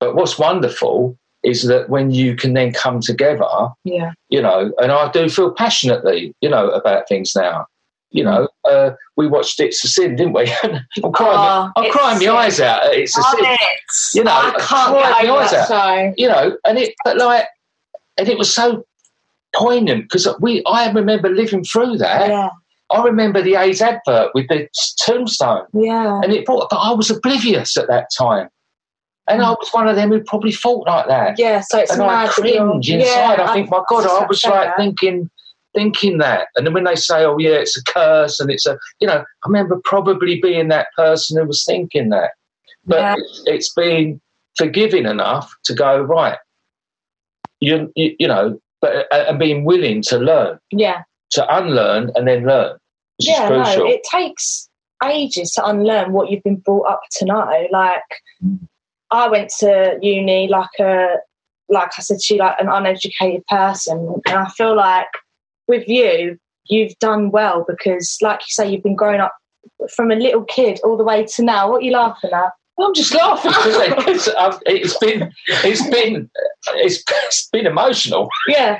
[0.00, 3.46] But what's wonderful is that when you can then come together
[3.84, 4.10] yeah.
[4.28, 7.66] you know, and I do feel passionately, you know, about things now.
[8.10, 10.50] You know, uh, we watched It's a Sin, didn't we?
[10.62, 12.84] I'm crying, Oh, I'm crying my eyes out.
[12.86, 13.56] at It's a Sin.
[14.14, 15.68] You know, I can't get my eyes out.
[15.68, 16.14] show.
[16.16, 17.46] You know, and it, but like,
[18.16, 18.84] and it was so
[19.54, 22.28] poignant because we, I remember living through that.
[22.28, 22.50] Yeah,
[22.90, 24.68] I remember the AIDS advert with the
[24.98, 26.20] tombstone, yeah.
[26.22, 26.70] and it brought.
[26.70, 28.48] But I was oblivious at that time,
[29.28, 32.02] and I was one of them who probably thought like that Yeah, so it's and
[32.02, 33.38] I cringe inside.
[33.38, 34.76] Yeah, I think, my God, I was about to say like that.
[34.78, 35.30] thinking,
[35.74, 36.48] thinking that.
[36.56, 39.18] And then when they say, "Oh, yeah, it's a curse," and it's a, you know,
[39.18, 42.32] I remember probably being that person who was thinking that.
[42.84, 43.14] But Yeah.
[43.18, 44.20] it's, it's been
[44.56, 46.38] forgiving enough to go right.
[47.60, 52.26] You, you, you know, but uh, and being willing to learn, Yeah, to unlearn, and
[52.28, 52.78] then learn,
[53.18, 53.48] yeah.
[53.48, 54.68] No, it takes
[55.04, 57.66] ages to unlearn what you've been brought up to know.
[57.70, 58.02] Like,
[59.10, 61.16] I went to uni like a,
[61.68, 65.08] like I said to like an uneducated person, and I feel like
[65.68, 69.34] with you, you've done well because, like you say, you've been growing up
[69.94, 71.70] from a little kid all the way to now.
[71.70, 72.50] What are you laughing at?
[72.80, 73.50] I'm just laughing
[73.96, 76.30] because I've- um, it's been, it's been,
[76.74, 78.28] it's, it's been emotional.
[78.46, 78.78] Yeah.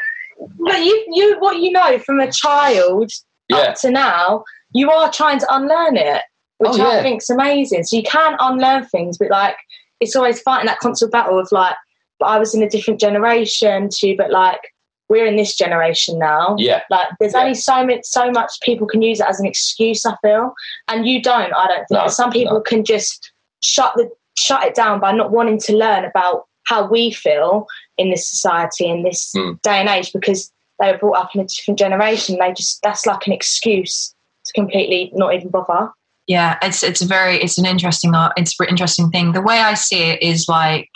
[0.64, 3.10] But you, you, what you know from a child
[3.48, 6.22] Yeah, up to now, you are trying to unlearn it,
[6.58, 6.98] which Oh, yeah.
[6.98, 7.82] I think's amazing.
[7.84, 9.56] So you can unlearn things, but like
[10.00, 11.74] it's always fighting that constant battle of like,
[12.20, 14.60] but I was in a different generation too, but like
[15.08, 16.54] we're in this generation now.
[16.58, 16.82] yeah.
[16.90, 17.40] Like there's Yeah.
[17.40, 20.04] only so much, so much people can use it as an excuse.
[20.06, 20.52] I feel,
[20.88, 21.52] and you don't.
[21.54, 22.00] I don't think.
[22.02, 22.60] No, some people no.
[22.60, 27.10] can just shut the shut it down by not wanting to learn about how we
[27.10, 27.66] feel
[27.96, 29.60] in this society in this Mm.
[29.62, 32.38] day and age because they were brought up in a different generation.
[32.38, 35.90] They just that's like an excuse to completely not even bother.
[36.26, 39.58] yeah it's it's a very it's an interesting art it's an interesting thing the way
[39.58, 40.88] i see it is like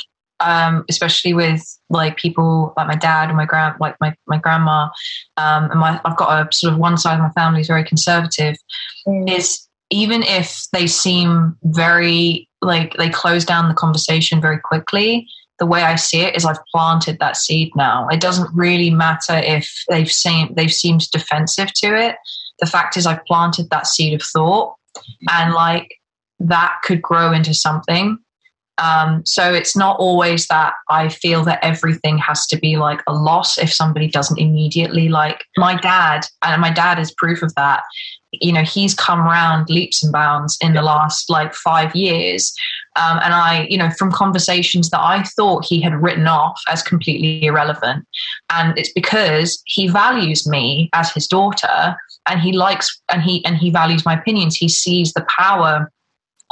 [0.42, 4.88] um especially with like people like my dad and my grand like my, my grandma
[5.36, 7.84] um and my i've got a sort of one side of my family is very
[7.84, 8.56] conservative
[9.06, 9.28] Mm.
[9.28, 15.26] is even if they seem very like they close down the conversation very quickly
[15.58, 18.08] the way i see it is i've planted that seed now.
[18.08, 22.16] It doesn't really matter if they've seen they've seemed defensive to it.
[22.60, 24.76] The fact is i've planted that seed of thought
[25.30, 25.96] and like
[26.38, 28.18] that could grow into something
[28.78, 33.12] um, so it's not always that I feel that everything has to be like a
[33.12, 37.82] loss if somebody doesn't immediately like my dad, and my dad is proof of that.
[38.32, 42.54] You know, he's come around leaps and bounds in the last like five years.
[42.96, 46.82] Um, and I, you know, from conversations that I thought he had written off as
[46.82, 48.06] completely irrelevant.
[48.50, 51.94] And it's because he values me as his daughter
[52.26, 54.56] and he likes and he and he values my opinions.
[54.56, 55.92] He sees the power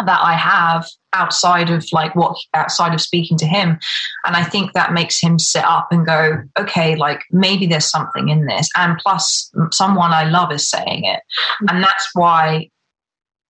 [0.06, 3.78] that I have outside of like what outside of speaking to him.
[4.24, 8.28] And i think that makes him sit up and go okay like maybe there's something
[8.28, 8.68] in this.
[8.76, 11.20] And plus someone i love is saying it.
[11.20, 11.66] Mm-hmm.
[11.68, 12.70] And that's why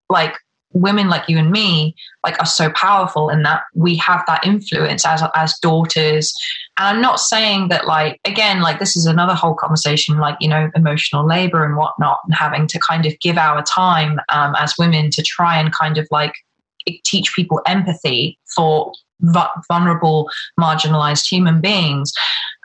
[0.09, 0.35] like
[0.73, 5.05] women like you and me like are so powerful in that we have that influence
[5.05, 6.33] as as daughters.
[6.79, 10.49] And i'm not saying that like again like this is another whole conversation like you
[10.49, 14.75] know emotional labor and whatnot and having to kind of give our time um, as
[14.79, 16.35] women to try and kind of like
[17.05, 18.93] teach people empathy for
[19.69, 22.13] vulnerable marginalized human beings.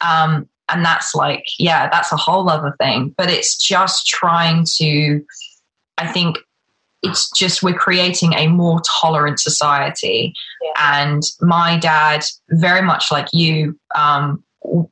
[0.02, 3.14] Um, and that's like yeah that's a whole other thing.
[3.18, 5.24] But it's just trying to
[5.98, 6.38] i think
[7.06, 10.34] it's just we're creating a more tolerant society.
[10.78, 14.44] And my dad very much like you um,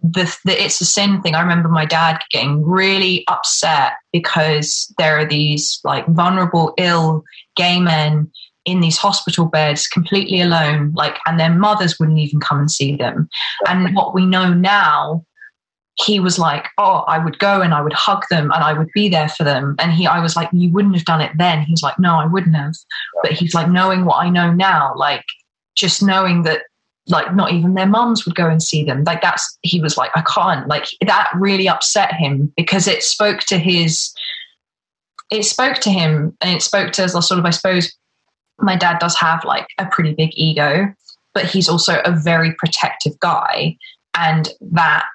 [0.01, 1.35] the, the it's a sin thing.
[1.35, 7.23] I remember my dad getting really upset because there are these like vulnerable ill
[7.55, 8.31] gay men
[8.65, 12.95] in these hospital beds completely alone like and their mothers wouldn't even come and see
[12.95, 13.27] them.
[13.67, 15.25] And what we know now
[15.95, 18.89] he was like, "Oh, I would go and I would hug them and I would
[18.93, 21.63] be there for them." And he, I was like, "You wouldn't have done it then."
[21.63, 22.75] He's like, "No, I wouldn't have."
[23.21, 25.25] But he's like, knowing what I know now, like
[25.75, 26.63] just knowing that,
[27.07, 29.03] like not even their mums would go and see them.
[29.03, 33.41] Like that's he was like, "I can't." Like that really upset him because it spoke
[33.41, 34.13] to his,
[35.29, 37.93] it spoke to him and it spoke to us sort of, I suppose,
[38.59, 40.93] my dad does have like a pretty big ego,
[41.33, 43.77] but he's also a very protective guy,
[44.15, 45.05] and that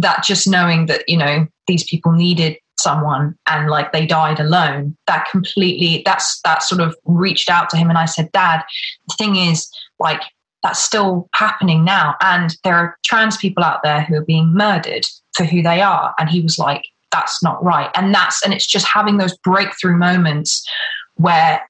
[0.00, 4.94] that just knowing that you know these people needed someone and like they died alone
[5.06, 8.62] that completely that's that sort of reached out to him and i said dad
[9.08, 10.20] the thing is like
[10.66, 12.16] that's still happening now.
[12.20, 16.12] And there are trans people out there who are being murdered for who they are.
[16.18, 16.82] And he was like
[17.12, 17.90] that's not right.
[17.94, 20.66] And that's and it's just having those breakthrough moments
[21.14, 21.62] where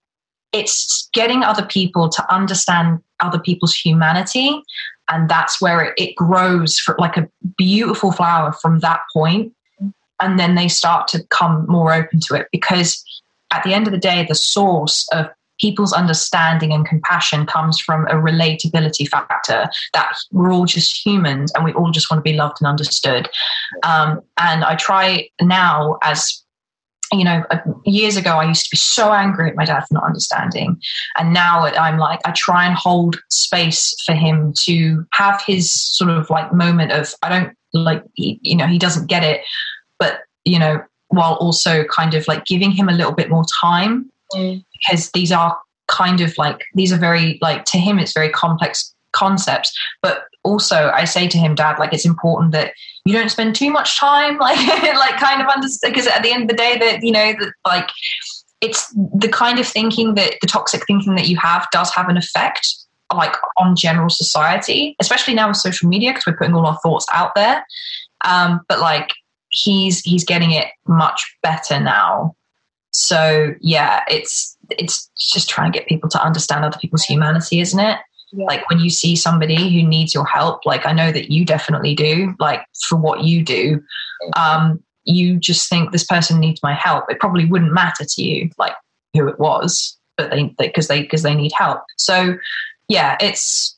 [0.53, 4.63] it's getting other people to understand other people's humanity
[5.09, 9.53] and that's where it, it grows for like a beautiful flower from that point.
[10.21, 13.05] And then they start to come more open to it because
[13.53, 15.27] at the end of the day the source of
[15.61, 21.65] people's understanding and compassion comes from a relatability factor that we're all just humans and
[21.65, 23.29] we all just want to be loved and understood.
[23.83, 26.43] Um, and i try now as
[27.13, 29.95] you know, uh, years ago, I used to be so angry at my dad for
[29.95, 30.81] not understanding.
[31.17, 36.11] And now I'm like, I try and hold space for him to have his sort
[36.11, 39.43] of like moment of, I don't like, he, you know, he doesn't get it,
[39.99, 44.11] but, you know, while also kind of like giving him a little bit more time
[44.35, 44.65] mm.
[44.73, 45.57] because these are
[45.89, 49.73] kind of like, these are very, like, to him, it's very complex concepts.
[50.03, 52.73] But also, I say to him, Dad, like, it's important that
[53.07, 56.43] you don't spend too much time like like kind of understand because at the end
[56.43, 57.89] of the day that you know that like
[58.61, 62.17] it's the kind of thinking that the toxic thinking that you have does have an
[62.17, 62.75] effect
[63.15, 67.07] like on general society especially now with social media because we're putting all our thoughts
[67.13, 67.65] out there.
[68.25, 69.13] Um, but like
[69.51, 72.35] he's he's getting it much better now.
[72.91, 77.79] So yeah it's it's just trying to get people to understand other people's humanity isn't
[77.79, 77.99] it
[78.33, 78.47] yeah.
[78.47, 81.95] Like when you see somebody who needs your help, like I know that you definitely
[81.95, 83.81] do, like for what you do,
[84.37, 87.05] um, you just think this person needs my help.
[87.09, 88.75] It probably wouldn't matter to you, like
[89.15, 91.81] who it was, but they because they because they, they need help.
[91.97, 92.37] So
[92.89, 93.75] yeah, it's.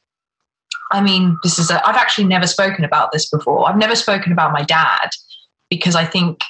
[0.90, 1.70] I mean, this is.
[1.70, 3.68] A, I've actually never spoken about this before.
[3.68, 5.10] I've never spoken about my dad
[5.68, 6.40] because I think,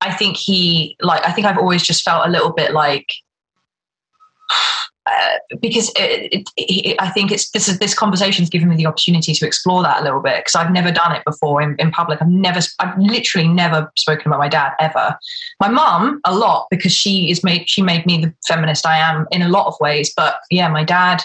[0.00, 1.24] I think he like.
[1.24, 3.06] I think I've always just felt a little bit like
[5.08, 8.86] uh, because it, it, I think it's this is this conversation has given me the
[8.86, 11.90] opportunity to explore that a little bit because I've never done it before in, in
[11.90, 12.20] public.
[12.20, 15.16] I've never, I've literally never spoken about my dad ever.
[15.60, 19.26] My mum a lot because she is made she made me the feminist I am
[19.30, 20.12] in a lot of ways.
[20.16, 21.22] But yeah, my dad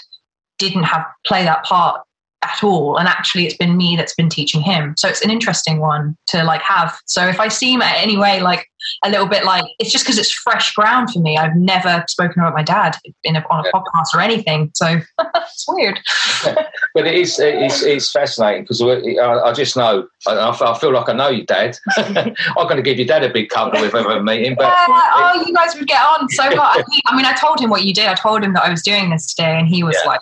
[0.59, 2.01] didn't have play that part
[2.43, 2.97] at all.
[2.97, 4.95] And actually it's been me that's been teaching him.
[4.97, 6.97] So it's an interesting one to like have.
[7.05, 8.67] So if i seem at any way like
[9.03, 11.37] a little bit like it's just because it's fresh ground for me.
[11.37, 13.71] I've never spoken about my dad in a, on a yeah.
[13.71, 14.71] podcast or anything.
[14.75, 15.99] So it's weird.
[16.43, 21.09] But it is it's, it's fascinating because I, I, just know I, I, feel like
[21.09, 21.77] i know your dad.
[21.97, 22.35] I'm
[22.67, 25.43] going to give your dad a big cuddle if ever meet him but yeah, oh
[25.45, 26.83] you guys would get on so much.
[27.07, 28.07] I mean i told him what you did.
[28.07, 30.11] I told him that i was doing this today and he was yeah.
[30.11, 30.21] like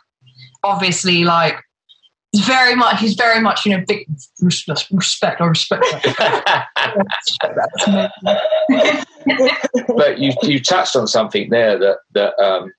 [0.64, 1.64] obviously like
[2.32, 4.08] he's very much he's very much you know big
[4.42, 5.86] respect or respect
[9.96, 12.72] but you you touched on something there that that um,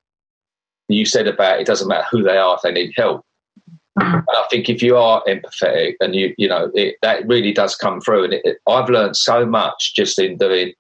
[0.88, 3.24] you said about it doesn't matter who they are if they need help.
[3.96, 7.76] And I think if you are empathetic and you you know it, that really does
[7.76, 8.24] come through.
[8.24, 10.72] And it, it, I've learned so much just in doing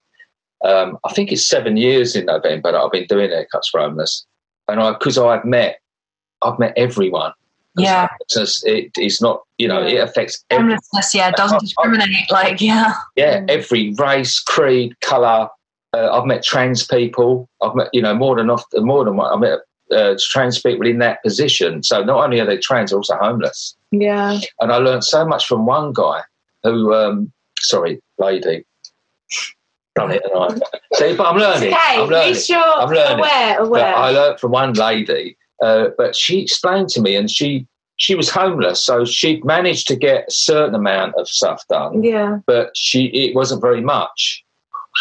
[0.64, 4.24] um, I think it's seven years in November that I've been doing haircuts for homeless.
[4.68, 5.80] And I because I've met
[6.40, 7.32] I've met everyone
[7.76, 8.08] yeah.
[8.64, 12.94] it is not you know it affects homelessness yeah it doesn't discriminate like yeah.
[13.16, 15.48] Yeah every race creed color
[15.94, 19.32] uh, i've met trans people i've met you know more than often more than one
[19.32, 19.60] i met
[19.92, 21.82] uh, trans people in that position.
[21.82, 23.76] So not only are they trans they're also homeless.
[23.90, 24.40] Yeah.
[24.60, 26.22] And i learned so much from one guy
[26.62, 28.64] who um sorry lady.
[29.94, 30.96] Done it and I?
[30.96, 33.18] See but I'm learning okay, I'm learning sure I'm learning.
[33.18, 33.92] aware, aware.
[33.92, 38.14] But I learned from one lady uh, but she explained to me, and she she
[38.14, 42.02] was homeless, so she'd managed to get a certain amount of stuff done.
[42.02, 42.38] Yeah.
[42.46, 44.44] But she it wasn't very much.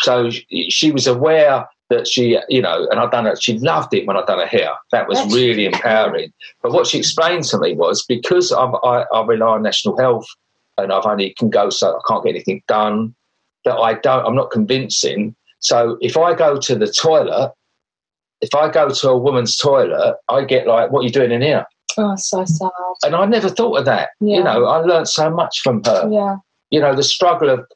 [0.04, 3.42] So she, she was aware that she, you know, and I've done it.
[3.42, 4.72] She loved it when I've done her hair.
[4.92, 6.32] That was That's really empowering.
[6.62, 10.28] But what she explained to me was because I'm, I, I rely on national health,
[10.78, 13.16] and I've only can go so I can't get anything done.
[13.66, 14.26] That I don't.
[14.26, 15.36] I'm not convincing.
[15.60, 17.52] So if I go to the toilet
[18.42, 21.42] if I go to a woman's toilet, I get like, "What are you doing in
[21.42, 21.66] here?"
[21.98, 22.70] Oh, so sad.
[23.04, 24.10] And I never thought of that.
[24.20, 24.38] Yeah.
[24.38, 26.10] You know, I learned so much from her.
[26.12, 26.38] Yeah.
[26.70, 27.68] you know, the struggle of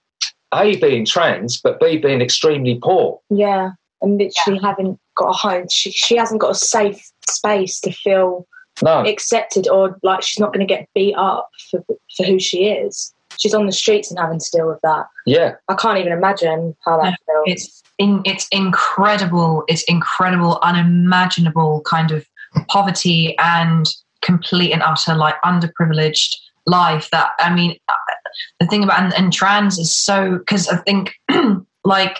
[0.53, 3.19] A, being trans, but B, being extremely poor.
[3.29, 3.71] Yeah.
[4.01, 4.67] And literally yeah.
[4.67, 5.67] having got a home.
[5.69, 8.47] She, she hasn't got a safe space to feel
[8.83, 9.05] no.
[9.05, 11.83] accepted or like she's not going to get beat up for,
[12.15, 13.13] for who she is.
[13.39, 15.07] She's on the streets and having to deal with that.
[15.25, 15.55] Yeah.
[15.67, 17.43] I can't even imagine how that feels.
[17.45, 19.63] It's, in, it's incredible.
[19.67, 22.25] It's incredible, unimaginable kind of
[22.69, 23.87] poverty and
[24.21, 27.93] complete and utter like underprivileged life that i mean uh,
[28.59, 31.13] the thing about and, and trans is so because i think
[31.85, 32.17] like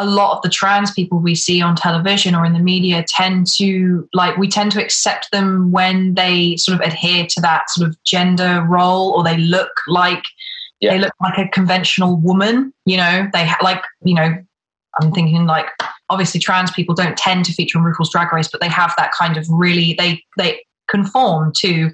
[0.00, 3.46] a lot of the trans people we see on television or in the media tend
[3.46, 7.88] to like we tend to accept them when they sort of adhere to that sort
[7.88, 10.24] of gender role or they look like
[10.80, 10.92] yeah.
[10.92, 14.34] they look like a conventional woman you know they ha- like you know
[15.00, 15.68] i'm thinking like
[16.10, 19.12] obviously trans people don't tend to feature on RuPaul's Drag Race, but they have that
[19.12, 21.90] kind of really they they conform to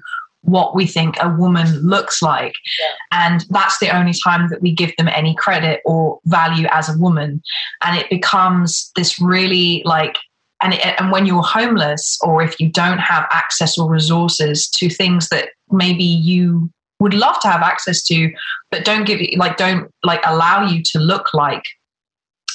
[0.47, 2.55] what we think a woman looks like.
[2.79, 3.27] Yeah.
[3.27, 6.97] And that's the only time that we give them any credit or value as a
[6.97, 7.41] woman.
[7.83, 10.17] And it becomes this really like,
[10.63, 14.89] and, it, and when you're homeless or if you don't have access or resources to
[14.89, 16.71] things that maybe you
[17.01, 18.31] would love to have access to,
[18.71, 21.63] but don't give you like, don't like allow you to look like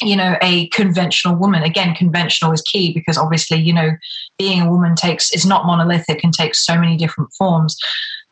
[0.02, 1.62] you know a conventional woman.
[1.62, 3.90] Again conventional is key because obviously you know
[4.38, 7.76] being a woman takes is not monolithic and takes so many different forms.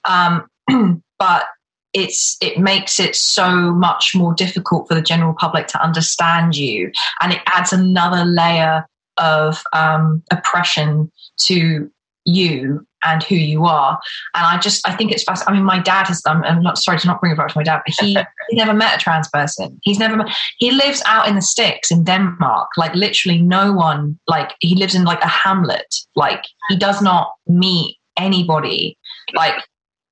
[0.05, 0.47] Um,
[1.19, 1.47] but
[1.93, 6.93] it's it makes it so much more difficult for the general public to understand you.
[7.21, 11.11] And it adds another layer of um, oppression
[11.47, 11.91] to
[12.25, 13.99] you and who you are.
[14.35, 15.45] And I just, I think it's fast.
[15.49, 17.59] I mean, my dad has done, I'm not sorry to not bring it back to
[17.59, 18.15] my dad, but he,
[18.49, 19.79] he never met a trans person.
[19.83, 22.69] He's never met, he lives out in the sticks in Denmark.
[22.77, 25.95] Like literally no one, like he lives in like a hamlet.
[26.17, 28.97] Like he does not meet anybody.
[29.35, 29.65] Like,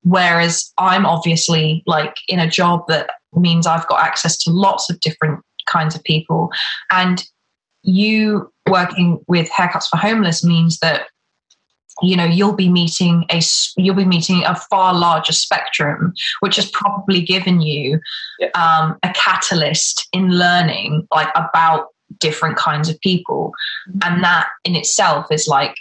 [0.03, 4.99] whereas I'm obviously like in a job that means I've got access to lots of
[5.01, 6.49] different kinds of people.
[6.89, 7.23] And
[7.83, 11.07] you working with haircuts for homeless means that
[12.01, 13.41] you know you'll be meeting a
[13.77, 17.99] you'll be meeting a far larger spectrum which has probably given you
[18.39, 18.49] yeah.
[18.55, 21.87] um, a catalyst in learning like about
[22.19, 23.53] different kinds of people
[23.89, 23.99] mm-hmm.
[24.03, 25.75] and that in itself is like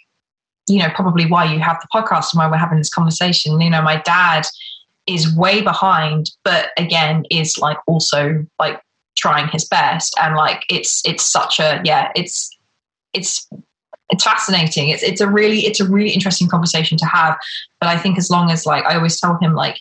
[0.68, 3.70] you know probably why you have the podcast and why we're having this conversation you
[3.70, 4.44] know my dad
[5.06, 8.80] is way behind but again is like also like
[9.16, 12.50] trying his best and like it's it's such a yeah it's
[13.12, 13.48] it's
[14.10, 14.88] it's fascinating.
[14.88, 17.36] It's it's a really it's a really interesting conversation to have.
[17.80, 19.78] But I think as long as like I always tell him like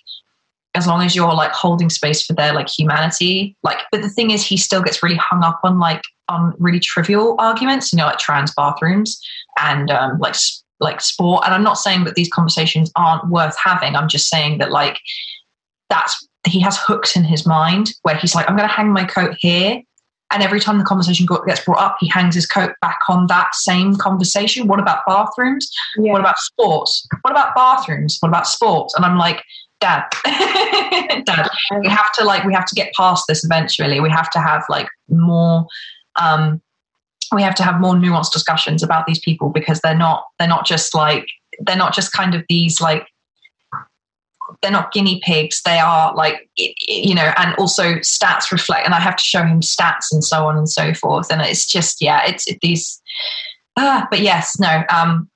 [0.76, 4.32] as long as you're like holding space for their like humanity, like but the thing
[4.32, 8.06] is he still gets really hung up on like on really trivial arguments, you know,
[8.06, 9.20] like trans bathrooms
[9.60, 10.36] and um, like
[10.80, 11.44] like sport.
[11.46, 13.96] And I'm not saying that these conversations aren't worth having.
[13.96, 15.00] I'm just saying that like
[15.90, 19.04] that's he has hooks in his mind where he's like, I'm going to hang my
[19.04, 19.82] coat here
[20.32, 23.56] and every time the conversation gets brought up, he hangs his coat back on that
[23.56, 24.68] same conversation.
[24.68, 25.72] What about bathrooms?
[25.98, 26.12] Yeah.
[26.12, 27.08] What about sports?
[27.22, 28.18] What about bathrooms?
[28.20, 28.94] What about sports?
[28.96, 29.42] And I'm like,
[29.80, 31.50] Dad, Dad,
[31.80, 34.00] we have to like we have to get past this eventually.
[34.00, 35.68] We have to have like more
[36.20, 36.62] um
[37.34, 40.66] we have to have more nuanced discussions about these people because they're not they're not
[40.66, 41.28] just like
[41.60, 43.08] they're not just kind of these like
[44.62, 49.00] they're not guinea pigs they are like you know and also stats reflect and i
[49.00, 52.22] have to show him stats and so on and so forth and it's just yeah
[52.26, 53.02] it's it, these
[53.76, 55.30] uh, but yes no um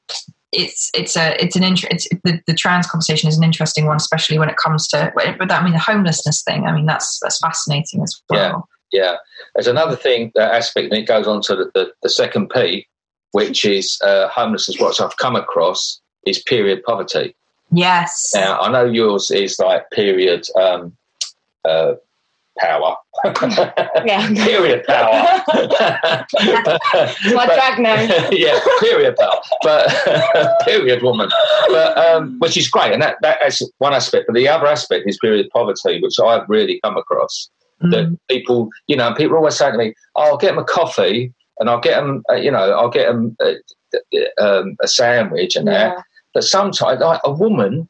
[0.51, 4.37] it's it's a it's an interest the, the trans conversation is an interesting one especially
[4.37, 7.39] when it comes to but that, i mean the homelessness thing i mean that's that's
[7.39, 8.39] fascinating as well.
[8.39, 9.15] Yeah yeah.
[9.55, 12.87] There's another thing that aspect and it goes on to the, the, the second p
[13.31, 17.35] which is uh, homelessness what i've come across is period poverty
[17.71, 18.31] Yes.
[18.35, 20.95] Now I know yours is like period um,
[21.67, 21.93] uh,
[22.59, 22.95] power.
[24.05, 24.27] yeah.
[24.33, 25.43] period power.
[27.33, 28.09] My drag name.
[28.31, 29.41] yeah, period power.
[29.63, 29.89] But
[30.65, 31.29] period woman.
[31.67, 34.25] But um, which is great, and that that's one aspect.
[34.27, 37.49] But the other aspect is period poverty, which I've really come across.
[37.81, 37.91] Mm.
[37.91, 41.33] That people, you know, people always say to me, oh, "I'll get them a coffee."
[41.59, 43.53] And I'll get them, uh, you know, I'll get them uh,
[44.39, 45.89] um, a sandwich and yeah.
[45.89, 46.03] that
[46.33, 47.87] but sometimes, like a woman,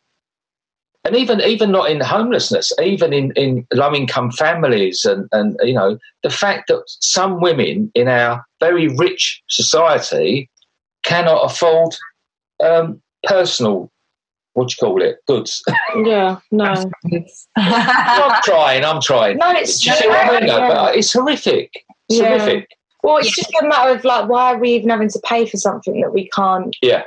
[1.03, 5.73] and even even not in homelessness, even in, in low income families, and, and you
[5.73, 10.49] know the fact that some women in our very rich society
[11.03, 11.95] cannot afford
[12.63, 13.91] um, personal
[14.53, 15.17] what do you call it?
[15.27, 15.63] Goods.
[16.05, 16.65] Yeah, no.
[17.55, 19.37] I'm trying, I'm trying.
[19.37, 20.47] No, it's Do you see what I mean?
[20.47, 20.91] Yeah.
[20.91, 21.71] It's horrific.
[22.09, 22.37] It's yeah.
[22.37, 22.69] horrific.
[23.03, 23.43] Well, it's yeah.
[23.43, 26.13] just a matter of like, why are we even having to pay for something that
[26.13, 27.03] we can't yeah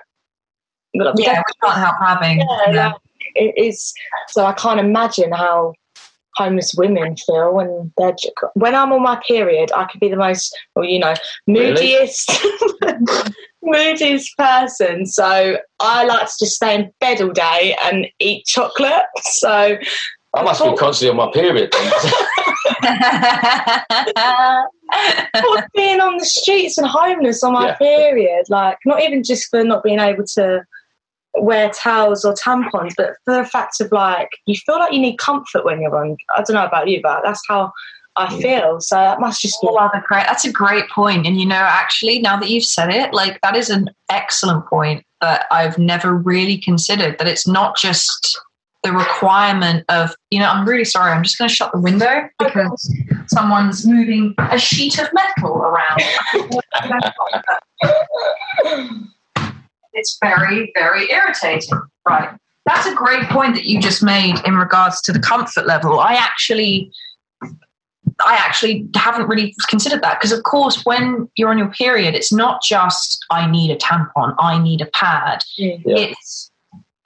[0.95, 2.39] yeah, we can't help having.
[2.39, 2.87] Yeah, yeah.
[2.89, 2.97] Like,
[3.35, 3.93] it is.
[4.29, 5.75] So I can't imagine how
[6.37, 9.71] homeless women feel when they're ju- when I'm on my period.
[9.75, 11.15] I could be the most, well, you know,
[11.47, 12.31] moodiest,
[13.63, 15.07] moodiest person.
[15.07, 19.05] So I like to just stay in bed all day and eat chocolate.
[19.23, 19.77] So
[20.35, 21.73] I must be constantly on my period.
[25.75, 27.77] Being on the streets and homeless on my Yeah.
[27.77, 30.63] period, like not even just for not being able to
[31.37, 35.19] wear towels or tampons, but for the fact of like you feel like you need
[35.19, 36.17] comfort when you're on.
[36.37, 37.73] I don't know about you, but that's how
[38.17, 38.81] I feel.
[38.81, 39.69] So that must just be.
[39.71, 40.27] Oh, great.
[40.27, 41.27] That's a great point.
[41.27, 45.05] And you know, actually, now that you've said it, like that is an excellent point
[45.21, 47.19] that I've never really considered.
[47.19, 48.39] That it's not just
[48.83, 50.15] the requirement of.
[50.31, 51.13] You know, I'm really sorry.
[51.13, 52.95] I'm just going to shut the window because
[53.27, 56.01] someone's moving a sheet of metal around.
[59.95, 61.81] it's very, very irritating.
[62.07, 62.31] Right.
[62.67, 66.01] That's a great point that you just made in regards to the comfort level.
[66.01, 66.91] I actually
[68.25, 72.33] I actually haven't really considered that because, of course, when you're on your period, it's
[72.33, 75.43] not just I need a tampon, I need a pad.
[75.57, 75.79] Yeah.
[75.85, 76.51] It's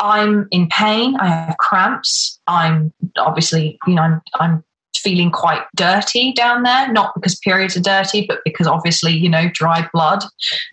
[0.00, 4.64] I'm in pain, I have cramps, I'm obviously, you know, I'm, I'm
[4.96, 9.48] feeling quite dirty down there, not because periods are dirty, but because obviously, you know,
[9.52, 10.22] dry blood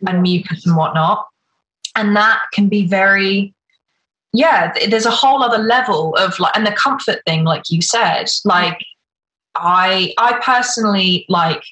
[0.08, 1.26] and mucus and whatnot.
[1.96, 3.54] And that can be very,
[4.34, 8.28] yeah, there's a whole other level of like, and the comfort thing, like you said,
[8.44, 8.80] like,
[9.56, 11.64] I I personally like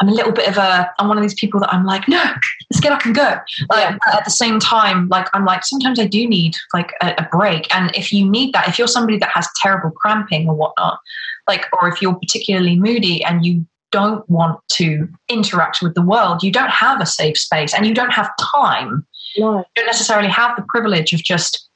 [0.00, 2.22] I'm a little bit of a I'm one of these people that I'm like, no,
[2.70, 3.38] let's get up and go.
[3.70, 7.14] Like but at the same time, like I'm like, sometimes I do need like a,
[7.18, 7.72] a break.
[7.74, 10.98] And if you need that, if you're somebody that has terrible cramping or whatnot,
[11.46, 16.42] like or if you're particularly moody and you don't want to interact with the world,
[16.42, 19.06] you don't have a safe space and you don't have time.
[19.36, 19.58] No.
[19.58, 21.68] You don't necessarily have the privilege of just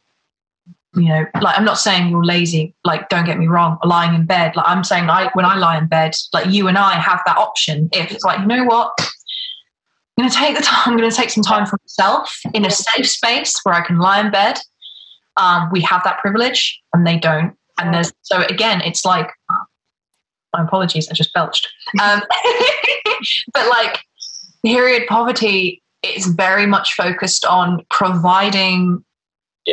[0.94, 4.26] you know, like I'm not saying you're lazy, like don't get me wrong, lying in
[4.26, 4.54] bed.
[4.56, 7.38] Like I'm saying I when I lie in bed, like you and I have that
[7.38, 7.88] option.
[7.92, 8.92] If it's like, you know what?
[8.98, 13.08] I'm gonna take the time, I'm gonna take some time for myself in a safe
[13.08, 14.58] space where I can lie in bed.
[15.38, 17.56] Um, we have that privilege and they don't.
[17.80, 19.30] And there's so again, it's like
[20.52, 21.66] my apologies, I just belched.
[22.02, 22.20] Um,
[23.54, 23.98] but like
[24.62, 29.04] period poverty is very much focused on providing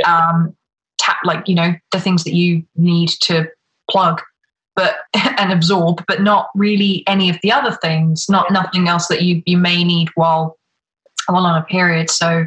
[0.06, 0.56] um,
[1.00, 3.50] tap like you know the things that you need to
[3.90, 4.22] plug
[4.76, 9.22] but and absorb but not really any of the other things not nothing else that
[9.22, 10.58] you you may need while
[11.28, 12.10] while on a period.
[12.10, 12.46] So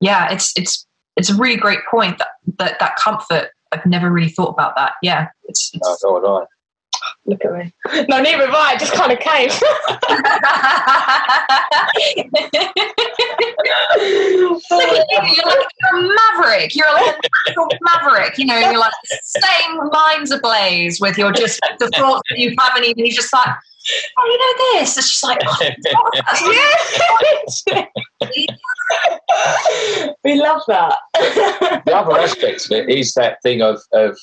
[0.00, 0.86] yeah it's it's
[1.16, 2.28] it's a really great point that
[2.58, 4.92] that, that comfort i've never really thought about that.
[5.02, 6.44] Yeah it's, No, it's I.
[7.26, 7.72] Look at me.
[8.08, 8.74] No, neither have I.
[8.74, 9.50] It just kind of came.
[14.70, 16.74] Look at you, you're like you're a maverick.
[16.74, 18.38] You're like a natural maverick.
[18.38, 18.92] You know, you're like
[19.22, 23.04] same minds ablaze with your just the thoughts that you haven't even.
[23.04, 23.48] You're just like,
[24.18, 24.96] oh, you know this.
[24.98, 25.56] It's just like, oh,
[26.14, 27.86] that's yeah.
[30.24, 30.98] we love that.
[31.14, 34.18] The other aspect of it is that thing of, of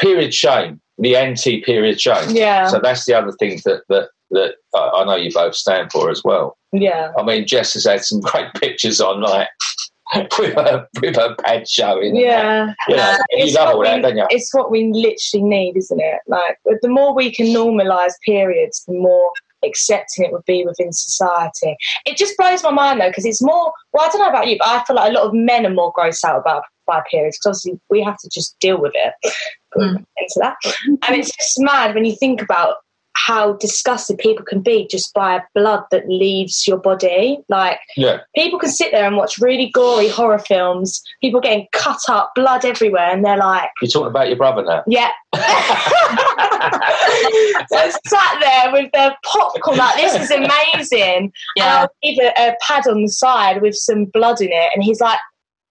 [0.00, 2.30] period shame, the anti-period shame.
[2.30, 2.66] Yeah.
[2.68, 6.10] So that's the other thing that that that I I know you both stand for
[6.10, 6.56] as well.
[6.72, 7.12] yeah.
[7.18, 9.46] I mean, Jess has had some great pictures online
[10.38, 12.16] with her with her pad showing.
[12.16, 12.72] Yeah.
[12.88, 14.26] You, know, uh, you It's love what all that, we- don't you?
[14.30, 16.20] It's what we literally need, isn't it?
[16.26, 19.32] Like, the more we can normalise periods, the more
[19.64, 21.76] accepting it would be within society.
[22.06, 23.72] It just blows my mind though, because it's more.
[23.92, 25.74] Well, I don't know about you, but I feel like a lot of men are
[25.74, 29.12] more grossed out about by periods because obviously we have to just deal with it.
[29.76, 29.96] Mm.
[30.16, 30.56] Into that,
[31.06, 32.76] and it's just mad when you think about
[33.26, 37.38] how disgusted people can be just by blood that leaves your body.
[37.48, 38.20] Like Yeah.
[38.34, 42.64] people can sit there and watch really gory horror films, people getting cut up, blood
[42.64, 44.82] everywhere, and they're like, You're talking about your brother now.
[44.86, 45.10] yeah.
[47.70, 51.24] They're sat there with their popcorn, like, this is amazing.
[51.24, 51.80] And yeah.
[51.82, 55.00] I'll leave a, a pad on the side with some blood in it, and he's
[55.00, 55.18] like,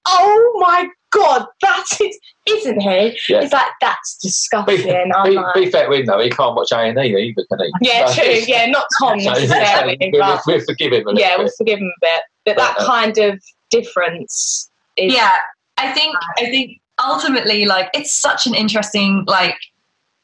[0.07, 2.15] oh my God, that's it,
[2.49, 3.17] isn't he?
[3.29, 3.41] Yeah.
[3.41, 5.11] He's like, that's Be, disgusting.
[5.15, 7.45] I'm be, like, be fair with him though, he can't watch A and E either,
[7.49, 7.87] can he?
[7.87, 8.33] yeah, So- true.
[8.45, 11.91] Yeah, not Tom so- necessarily, we'll, we'll forgive him a little yeah, we'll forgive him
[11.97, 12.21] a bit.
[12.45, 15.33] But that But, uh, kind of difference is yeah
[15.77, 19.57] i think i think ultimately like it's such an interesting like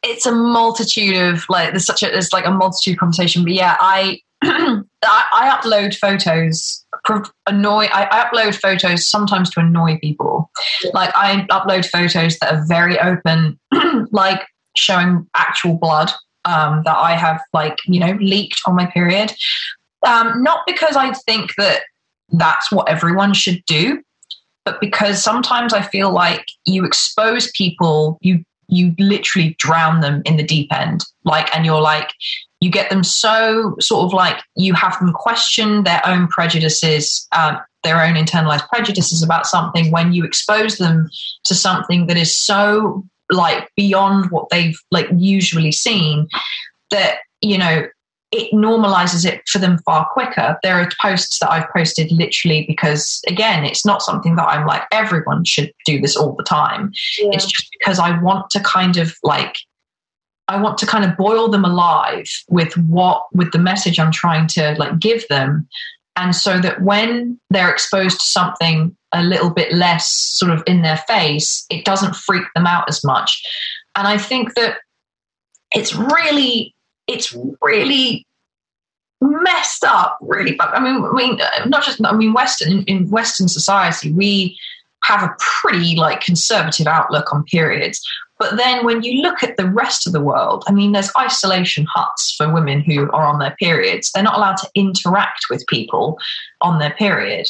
[0.02, 3.52] it's a multitude of like there's such a there's like a multitude of conversation but
[3.52, 6.83] yeah i I, I upload photos pro-
[7.48, 10.50] annoy I, I upload photos sometimes to annoy people
[10.94, 13.60] like i upload photos that are very open
[14.12, 14.42] like
[14.78, 16.12] showing actual blood
[16.46, 19.34] um, that i have like you know leaked on my period
[20.08, 21.82] um, not because i think that
[22.30, 24.02] that's what everyone should do
[24.66, 30.38] but because sometimes I feel like you expose people, you you literally drown them in
[30.38, 31.04] the deep end.
[31.26, 32.12] Like, and you're like,
[32.64, 37.58] you get them so sort of like you have them question their own prejudices, um,
[37.84, 41.10] their own internalized prejudices about something when you expose them
[41.44, 46.28] to something that is so like beyond what they've like usually seen
[46.90, 47.86] that you know
[48.32, 50.58] it normalizes it for them far quicker.
[50.64, 54.82] There are posts that I've posted literally because, again, it's not something that I'm like,
[54.92, 56.92] everyone should do this all the time.
[57.20, 57.30] Yeah.
[57.34, 59.58] It's just because I want to kind of like,
[60.54, 64.48] I want to kind of boil them alive with what, with the message I'm trying
[64.50, 65.68] to like give them.
[66.16, 70.84] And so that when they're exposed to something a little bit less sort of in
[70.84, 73.42] their face, it doesn't freak them out as much.
[73.96, 74.78] And I think that
[75.74, 76.76] it's really
[77.08, 78.26] it's really
[79.22, 83.48] messed up really but i mean i mean not just i mean western in western
[83.48, 84.58] society we
[85.04, 88.02] have a pretty like conservative outlook on periods
[88.44, 91.86] but then when you look at the rest of the world i mean there's isolation
[91.86, 94.12] huts for women who are on their periods.
[94.12, 96.18] They're not allowed to interact with people
[96.62, 97.48] on their period.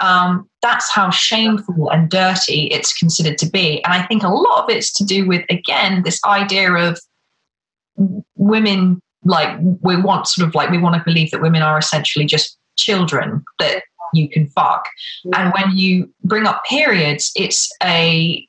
[0.00, 3.82] Um, that's how shameful and dirty it's considered to be.
[3.84, 7.00] And i think a lot of it's to do with again this idea of
[8.36, 12.24] women like we want sort of like we want to believe that women are essentially
[12.24, 13.82] just children that
[14.14, 14.88] you can fuck.
[15.24, 15.42] Yeah.
[15.42, 18.47] and when you bring up periods it's a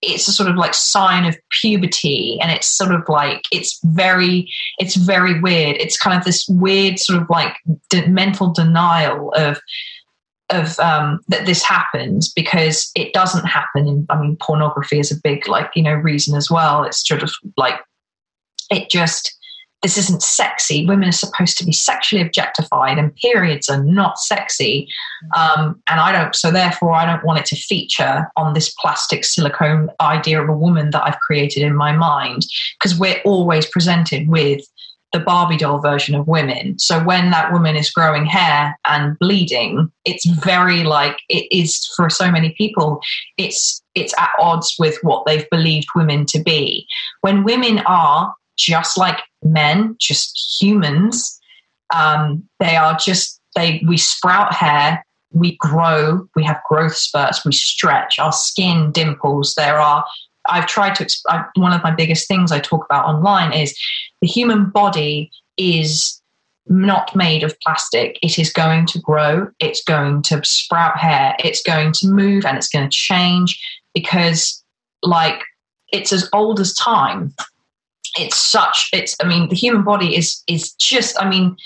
[0.00, 4.48] it's a sort of like sign of puberty and it's sort of like it's very
[4.78, 5.76] it's very weird.
[5.78, 7.56] It's kind of this weird sort of like
[7.90, 9.60] de- mental denial of
[10.50, 15.20] of um, that this happens because it doesn't happen in, i mean pornography is a
[15.22, 16.84] big like you know reason as well.
[16.84, 17.80] It's sort of like
[18.70, 19.37] it just
[19.82, 20.86] this isn't sexy.
[20.86, 24.88] Women are supposed to be sexually objectified, and periods are not sexy.
[25.36, 29.24] Um, and I don't, so therefore, I don't want it to feature on this plastic
[29.24, 32.44] silicone idea of a woman that I've created in my mind,
[32.78, 34.62] because we're always presented with
[35.12, 36.78] the Barbie doll version of women.
[36.78, 42.10] So when that woman is growing hair and bleeding, it's very like it is for
[42.10, 43.00] so many people.
[43.38, 46.86] It's it's at odds with what they've believed women to be.
[47.22, 51.38] When women are just like men, just humans.
[51.94, 53.82] Um, they are just they.
[53.86, 59.54] We sprout hair, we grow, we have growth spurts, we stretch, our skin dimples.
[59.54, 60.04] There are.
[60.48, 61.08] I've tried to.
[61.28, 63.78] I, one of my biggest things I talk about online is
[64.20, 66.20] the human body is
[66.66, 68.18] not made of plastic.
[68.22, 69.50] It is going to grow.
[69.58, 71.34] It's going to sprout hair.
[71.42, 73.58] It's going to move and it's going to change
[73.94, 74.62] because,
[75.02, 75.40] like,
[75.92, 77.34] it's as old as time
[78.18, 81.56] it's such it's i mean the human body is is just i mean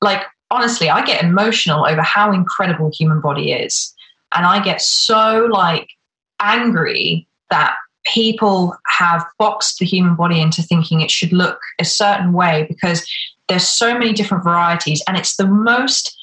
[0.00, 3.92] like honestly i get emotional over how incredible human body is.
[4.34, 5.88] And i get so like
[6.40, 7.76] angry that
[8.12, 13.08] people have boxed the human body into thinking it should look a certain way because
[13.48, 15.02] there's so many different varieties.
[15.06, 16.16] And it's the most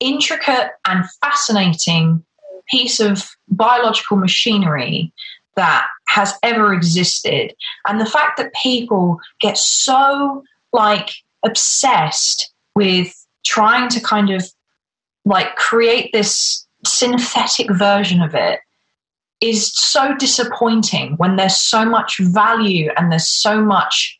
[0.00, 2.24] intricate and fascinating
[2.70, 5.12] piece of biological machinery
[5.56, 7.54] that has ever existed.
[7.86, 10.42] And the fact that people get so
[10.72, 11.10] like
[11.44, 14.46] obsessed with trying to kind of
[15.24, 18.60] like create this synthetic version of it
[19.40, 24.18] is so disappointing when there's so much value and there's so much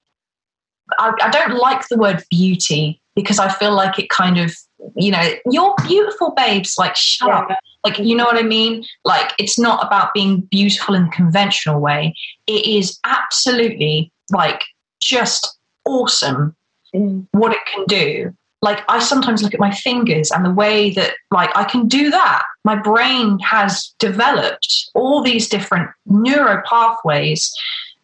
[0.99, 4.55] I, I, don't like the word beauty because I feel like it kind of
[4.97, 7.39] you know you're beautiful babes like shut yeah.
[7.39, 8.85] up like, you know what I mean?
[9.05, 12.15] Like, it's not about being beautiful in the conventional way.
[12.47, 14.63] It is absolutely like
[15.01, 16.55] just awesome
[16.95, 17.27] mm.
[17.33, 18.35] what it can do.
[18.61, 22.11] Like, I sometimes look at my fingers and the way that, like, I can do
[22.11, 22.45] that.
[22.65, 27.53] My brain has developed all these different neuro pathways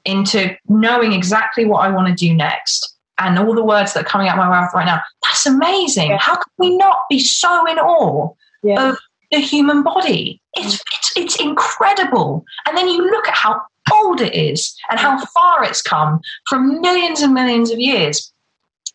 [0.05, 4.09] into knowing exactly what I want to do next and all the words that are
[4.09, 5.01] coming out of my mouth right now.
[5.25, 6.11] That's amazing.
[6.11, 6.19] Yeah.
[6.19, 8.91] How can we not be so in awe yeah.
[8.91, 8.99] of
[9.31, 10.41] the human body.
[10.55, 10.81] It's, mm.
[10.97, 12.45] it's, it's incredible.
[12.67, 13.63] And then you look at how
[13.93, 18.33] old it is and how far it's come from millions and millions of years.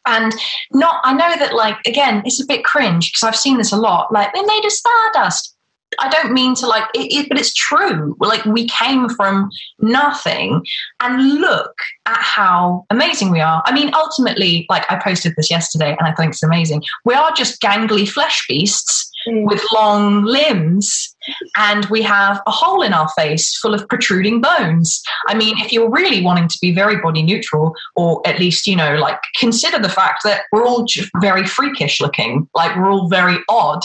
[0.06, 0.34] And
[0.72, 3.78] not, I know that, like, again, it's a bit cringe because I've seen this a
[3.78, 4.12] lot.
[4.12, 5.56] Like, they made of stardust.
[6.00, 8.16] I don't mean to like it, it, but it's true.
[8.20, 10.64] Like we came from nothing,
[11.00, 11.76] and look
[12.06, 13.62] at how amazing we are.
[13.66, 16.84] I mean, ultimately, like I posted this yesterday, and I think it's amazing.
[17.06, 19.46] We are just gangly flesh beasts mm.
[19.46, 21.16] with long limbs,
[21.58, 25.02] and we have a hole in our face full of protruding bones.
[25.28, 28.76] I mean, if you're really wanting to be very body neutral, or at least you
[28.76, 30.86] know, like consider the fact that we're all
[31.22, 33.84] very freakish looking, like we're all very odd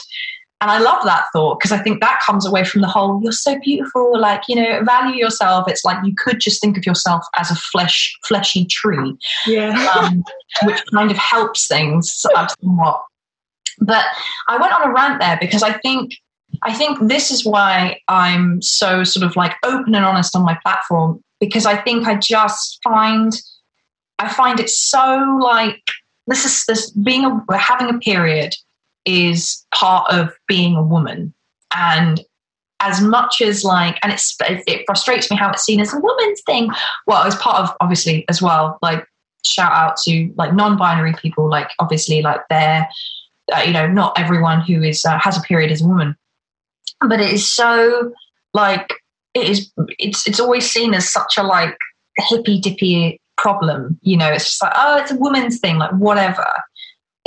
[0.61, 3.31] and I love that thought because I think that comes away from the whole you're
[3.31, 5.69] so beautiful, like, you know, value yourself.
[5.69, 9.17] It's like you could just think of yourself as a flesh, fleshy tree.
[9.47, 9.77] Yeah.
[9.99, 10.23] Um,
[10.65, 13.03] which kind of helps things somewhat.
[13.81, 14.05] But
[14.49, 16.13] I went on a rant there because I think
[16.63, 20.59] I think this is why I'm so sort of like open and honest on my
[20.63, 23.33] platform because I think I just find
[24.19, 25.81] I find it so like
[26.27, 28.55] this is this being a having a period
[29.05, 31.35] is part of being a woman.
[31.77, 32.21] And
[32.81, 36.41] as much as like and it's it frustrates me how it's seen as a woman's
[36.43, 36.71] thing.
[37.07, 39.05] Well as part of obviously as well like
[39.45, 42.89] shout out to like non-binary people like obviously like they're
[43.55, 46.17] uh, you know not everyone who is uh, has a period is a woman.
[47.01, 48.13] But it is so
[48.55, 48.93] like
[49.35, 51.77] it is it's it's always seen as such a like
[52.29, 54.31] hippy dippy problem you know?
[54.31, 56.47] It's just like oh it's a woman's thing like whatever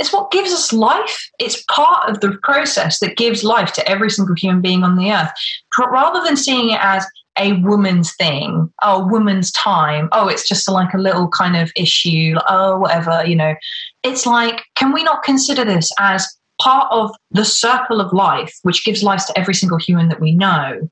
[0.02, 1.30] it's what gives us life.
[1.38, 5.12] It's part of the process that gives life to every single human being on the
[5.12, 5.30] earth.
[5.78, 7.06] Rather than seeing it as
[7.38, 12.34] a woman's thing oh woman's time oh it's just like a little kind of issue
[12.48, 13.54] oh whatever you know.
[14.02, 16.28] It's like can we not consider this as
[16.60, 20.34] part of the circle of life which gives life to every single human that we
[20.34, 20.90] know?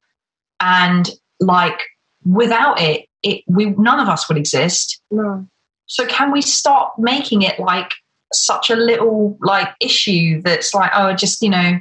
[0.61, 1.81] And like
[2.25, 5.03] without it it we none of us would exist.
[5.11, 5.47] No.
[5.87, 7.91] so can we stop making it like
[8.33, 11.79] such a little like issue that's like oh just you know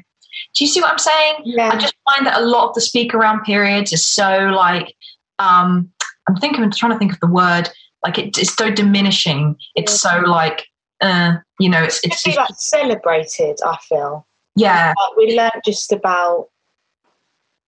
[0.56, 1.36] do you see what i'm saying?
[1.44, 1.70] Yeah.
[1.70, 4.96] i just find that a lot of the speak around periods is so like
[5.38, 5.92] um
[6.28, 7.70] i'm thinking i'm trying to think of the word
[8.04, 9.58] like it, it's so diminishing.
[9.76, 10.66] It's so like
[11.02, 14.28] uh you know it's it's, it's like celebrated i feel.
[14.56, 14.94] Yeah.
[14.98, 16.48] Like we learned just about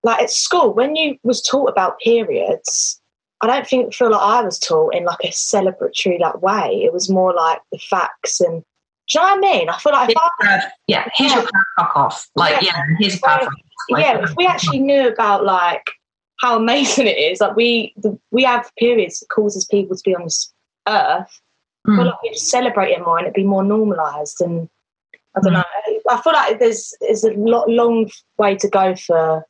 [0.03, 2.99] like at school when you was taught about periods
[3.43, 6.83] I don't think feel like I was taught in like a celebratory like way.
[6.83, 8.63] It was more like the facts and
[9.11, 9.69] do you know what I mean?
[9.69, 11.41] I feel like I, yeah, here's yeah.
[11.41, 12.29] your fuck off.
[12.35, 13.49] Like yeah, yeah here's a
[13.89, 15.83] like, yeah, we actually knew about like
[16.39, 17.41] how amazing it is.
[17.41, 20.53] Like we the, we have periods that causes people to be on this
[20.87, 21.41] earth.
[21.87, 21.93] Mm.
[21.93, 22.09] I feel hmm.
[22.09, 24.39] like we'd celebrate it more and it'd be more normalised.
[24.39, 24.69] And
[25.35, 25.57] I don't mm.
[25.57, 25.99] know.
[26.09, 29.45] I feel like there's there's a lot long way to go for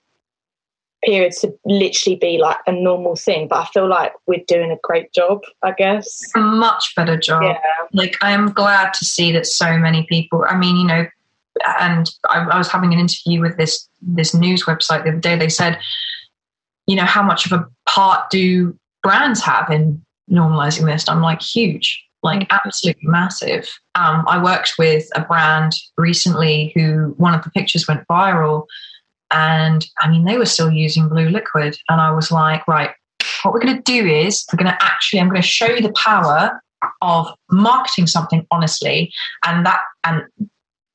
[1.03, 3.47] periods to literally be like a normal thing.
[3.47, 6.21] But I feel like we're doing a great job, I guess.
[6.35, 7.43] A much better job.
[7.43, 7.59] Yeah.
[7.93, 11.05] Like I'm glad to see that so many people I mean, you know,
[11.79, 15.37] and I, I was having an interview with this this news website the other day.
[15.37, 15.79] They said,
[16.87, 21.07] you know, how much of a part do brands have in normalizing this?
[21.07, 22.47] I'm like huge like mm.
[22.49, 23.69] absolutely massive.
[23.95, 28.65] Um, I worked with a brand recently who one of the pictures went viral
[29.31, 31.77] and I mean, they were still using blue liquid.
[31.89, 32.91] And I was like, right,
[33.43, 35.81] what we're going to do is we're going to actually, I'm going to show you
[35.81, 36.61] the power
[37.01, 39.11] of marketing something honestly.
[39.45, 40.23] And that, and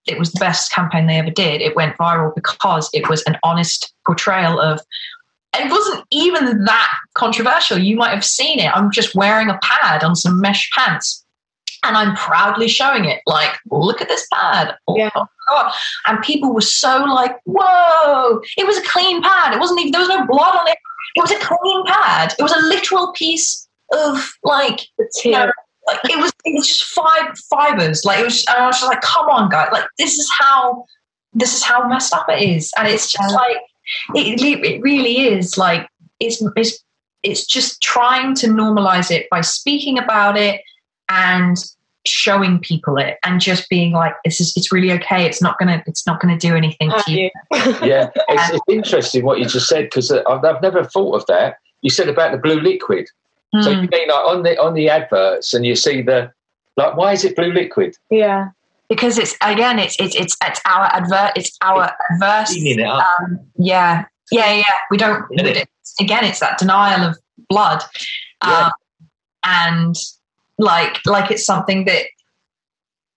[0.06, 1.60] it was the best campaign they ever did.
[1.60, 4.80] It went viral because it was an honest portrayal of
[5.58, 7.78] it wasn't even that controversial.
[7.78, 8.70] You might have seen it.
[8.76, 11.24] I'm just wearing a pad on some mesh pants
[11.82, 13.20] and I'm proudly showing it.
[13.26, 14.74] Like, look at this pad.
[14.88, 15.10] Oh, yeah.
[15.48, 15.72] God.
[16.06, 19.54] And people were so like, whoa, it was a clean pad.
[19.54, 20.78] It wasn't even, there was no blood on it.
[21.14, 22.34] It was a clean pad.
[22.38, 24.80] It was a literal piece of like,
[25.24, 25.50] you know,
[25.86, 28.04] like it was, it was just five fibers.
[28.04, 29.68] Like it was, and I was just like, come on, guys.
[29.72, 30.84] Like, this is how,
[31.32, 32.72] this is how messed up it is.
[32.76, 33.58] And it's just like,
[34.14, 36.82] it, it really is like, it's, it's,
[37.22, 40.60] it's just trying to normalize it by speaking about it
[41.08, 41.56] and
[42.06, 45.24] showing people it and just being like this is it's really okay.
[45.24, 47.30] It's not gonna it's not gonna do anything to you.
[47.82, 51.26] yeah it's, it's, interesting what you just said because uh, I've, I've, never thought of
[51.26, 51.58] that.
[51.82, 53.08] You said about the blue liquid.
[53.54, 53.62] Mm.
[53.62, 53.86] so you hmm.
[53.90, 56.32] mean like on the on the adverts and you see the
[56.76, 57.96] like why is it blue liquid?
[58.10, 58.50] Yeah.
[58.88, 64.04] Because it's again it's it's it's, it's our advert it's our adverse it um, yeah.
[64.30, 65.68] Yeah yeah we don't it?
[66.00, 67.82] again it's that denial of blood.
[68.44, 68.66] Yeah.
[68.66, 68.72] um,
[69.44, 69.96] and
[70.58, 72.04] like like it's something that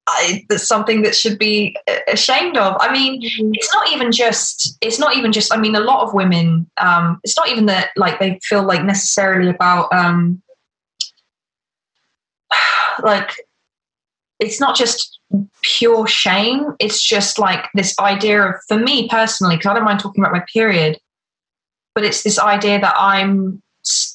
[0.09, 1.75] I, that's something that should be
[2.07, 2.75] ashamed of.
[2.79, 3.51] I mean, mm-hmm.
[3.53, 4.77] it's not even just.
[4.81, 5.53] It's not even just.
[5.53, 6.69] I mean, a lot of women.
[6.77, 10.41] Um, it's not even that like they feel like necessarily about um,
[13.03, 13.31] like
[14.39, 15.19] it's not just
[15.61, 16.75] pure shame.
[16.79, 20.33] It's just like this idea of, for me personally, because I don't mind talking about
[20.33, 20.97] my period,
[21.93, 23.61] but it's this idea that I'm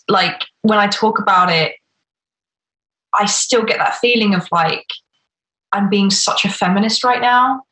[0.09, 1.75] like when I talk about it,
[3.19, 4.87] I still get that feeling of like,
[5.73, 7.62] I'm being such a feminist right now.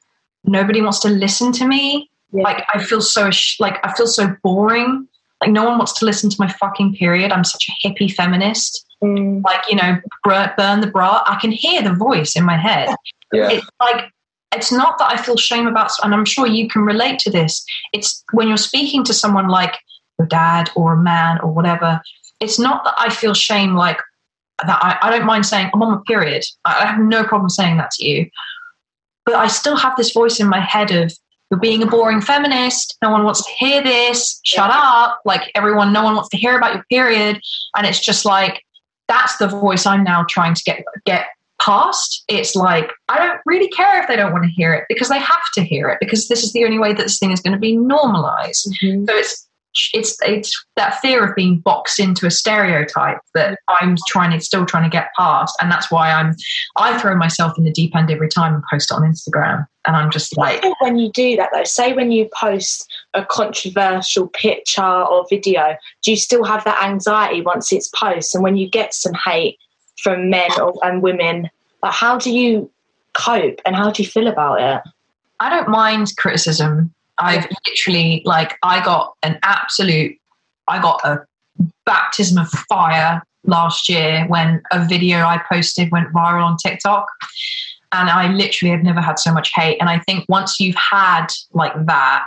[0.45, 2.11] Nobody wants to listen to me.
[2.33, 2.43] Yeah.
[2.43, 3.31] Like, I feel so,
[3.61, 5.07] like, I feel so boring.
[5.41, 7.31] Like, no one wants to listen to my fucking period.
[7.31, 8.87] I'm such a hippie feminist.
[9.03, 9.43] Mm.
[9.45, 11.23] Like, you know, burn the bra.
[11.27, 12.89] I can hear the voice in my head.
[13.35, 13.49] Yeah.
[13.49, 14.13] It's like,
[14.55, 17.65] it's not that I feel shame about, and I'm sure you can relate to this.
[17.95, 19.79] It's when you're speaking to someone like
[20.19, 22.01] your dad or a man or whatever,
[22.41, 23.99] it's not that I feel shame like
[24.67, 24.83] that.
[24.83, 26.45] I, I don't mind saying I'm on my period.
[26.65, 28.31] I, I have no problem saying that to you.
[29.25, 31.13] But I still have this voice in my head of,
[31.51, 32.97] you're being a boring feminist.
[33.03, 34.41] No one wants to hear this.
[34.43, 34.81] Shut yeah.
[34.83, 35.21] up.
[35.25, 37.41] Like everyone, no one wants to hear about your period.
[37.77, 38.65] And it's just like,
[39.07, 41.27] that's the voice I'm now trying to get get
[41.61, 45.09] past, it's like, I don't really care if they don't want to hear it because
[45.09, 47.41] they have to hear it because this is the only way that this thing is
[47.41, 48.73] going to be normalized.
[48.73, 49.05] Mm-hmm.
[49.07, 49.49] So it's
[49.95, 54.67] it's it's that fear of being boxed into a stereotype that I'm trying to still
[54.67, 56.35] trying to get past, and that's why I'm
[56.77, 59.97] I throw myself in the deep end every time and post it on Instagram, and
[59.97, 64.83] I'm just like when you do that though, say when you post a controversial picture
[64.83, 68.95] or video, do you still have that anxiety once it's posted, and when you get
[68.95, 69.59] some hate?
[70.03, 71.49] from men or, and women.
[71.81, 72.71] But how do you
[73.15, 74.83] cope and how do you feel about it?
[75.41, 76.93] I don't mind criticism.
[77.19, 80.17] I've literally like I got an absolute
[80.69, 81.25] I got a
[81.85, 87.07] baptism of fire last year when a video I posted went viral on TikTok.
[87.95, 89.77] And I literally have never had so much hate.
[89.79, 92.27] And I think once you've had like that,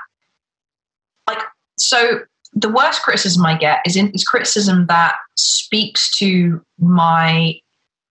[1.28, 1.40] like
[1.78, 2.20] so
[2.54, 7.60] the worst criticism I get is, in, is criticism that speaks to my.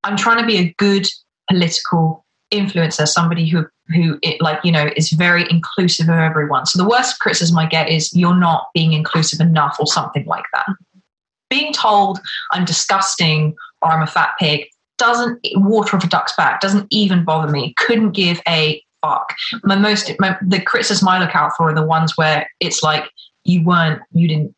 [0.02, 1.06] I'm trying to be a good
[1.48, 6.66] political influencer, somebody who who it like you know is very inclusive of everyone.
[6.66, 10.44] So the worst criticism I get is you're not being inclusive enough or something like
[10.52, 10.66] that.
[11.50, 12.20] Being told
[12.52, 14.66] I'm disgusting or I'm a fat pig
[14.98, 16.60] doesn't water off a duck's back.
[16.60, 17.74] Doesn't even bother me.
[17.76, 19.34] Couldn't give a fuck.
[19.62, 23.04] My most my, the criticism I look out for are the ones where it's like
[23.44, 24.54] you weren't you didn't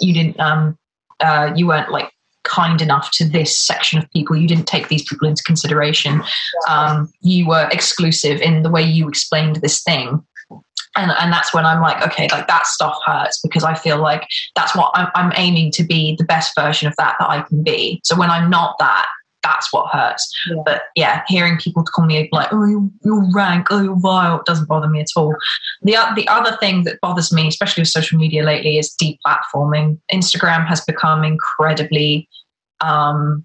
[0.00, 0.78] you didn't um
[1.20, 2.10] uh, you weren't like
[2.50, 6.22] kind enough to this section of people you didn't take these people into consideration
[6.68, 10.22] um, you were exclusive in the way you explained this thing
[10.96, 14.26] and and that's when I'm like, okay, like that stuff hurts because I feel like
[14.56, 17.62] that's what I'm, I'm aiming to be the best version of that that I can
[17.62, 18.00] be.
[18.04, 19.06] So when I'm not that,
[19.42, 20.30] that's what hurts.
[20.48, 20.62] Yeah.
[20.64, 24.68] But yeah, hearing people call me like, oh, you're, you're rank, oh, you're vile, doesn't
[24.68, 25.34] bother me at all.
[25.82, 29.98] The, the other thing that bothers me, especially with social media lately, is deplatforming.
[30.12, 32.28] Instagram has become incredibly
[32.80, 33.44] um,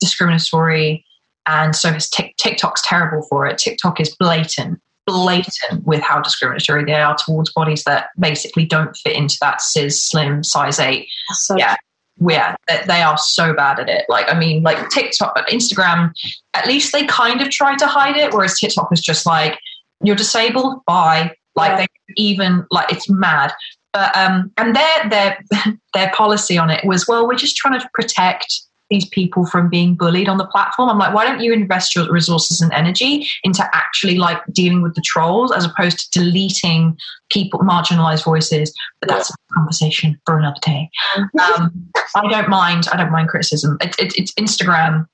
[0.00, 1.04] discriminatory,
[1.46, 3.58] and so is TikTok's terrible for it.
[3.58, 9.16] TikTok is blatant, blatant with how discriminatory they are towards bodies that basically don't fit
[9.16, 11.08] into that cis slim size eight.
[11.32, 11.76] So yeah,
[12.18, 12.56] yeah,
[12.86, 14.06] they are so bad at it.
[14.08, 16.12] Like, I mean, like TikTok, Instagram,
[16.54, 19.58] at least they kind of try to hide it, whereas TikTok was just like,
[20.02, 21.32] you're disabled, bye.
[21.54, 21.76] Like, yeah.
[21.76, 23.52] they even, like, it's mad.
[23.92, 25.44] But, um, and their, their,
[25.94, 29.96] their policy on it was, well, we're just trying to protect these people from being
[29.96, 30.88] bullied on the platform.
[30.88, 34.94] I'm like, why don't you invest your resources and energy into actually like dealing with
[34.94, 36.96] the trolls as opposed to deleting
[37.30, 38.72] people, marginalized voices?
[39.00, 40.88] But that's a conversation for another day.
[41.16, 42.86] Um, I don't mind.
[42.92, 43.76] I don't mind criticism.
[43.80, 45.06] It, it, it's Instagram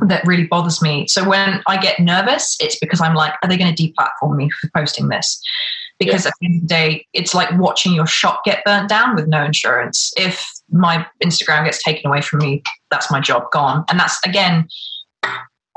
[0.00, 1.06] that really bothers me.
[1.06, 4.50] So when I get nervous, it's because I'm like, are they going to deplatform me
[4.50, 5.40] for posting this?
[5.98, 6.28] Because yeah.
[6.28, 9.28] at the end of the day, it's like watching your shop get burnt down with
[9.28, 10.12] no insurance.
[10.16, 13.84] If my Instagram gets taken away from me, that's my job gone.
[13.88, 14.68] And that's again,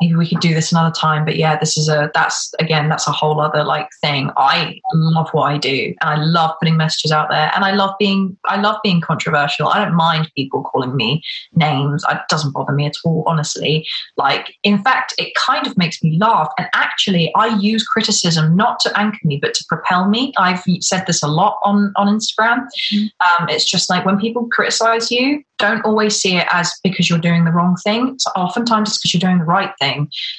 [0.02, 3.08] maybe we could do this another time but yeah this is a that's again that's
[3.08, 7.12] a whole other like thing i love what i do and i love putting messages
[7.12, 10.96] out there and i love being i love being controversial i don't mind people calling
[10.96, 11.22] me
[11.54, 13.88] names it doesn't bother me at all honestly
[14.18, 18.80] like in fact it kind of makes me laugh and actually i use criticism not
[18.80, 22.66] to anchor me but to propel me i've said this a lot on on instagram
[22.94, 23.06] mm-hmm.
[23.44, 27.20] um, it's just like when people criticize you don't always see it as because you're
[27.20, 28.16] doing the wrong thing.
[28.20, 29.85] So oftentimes it's because you're doing the right thing.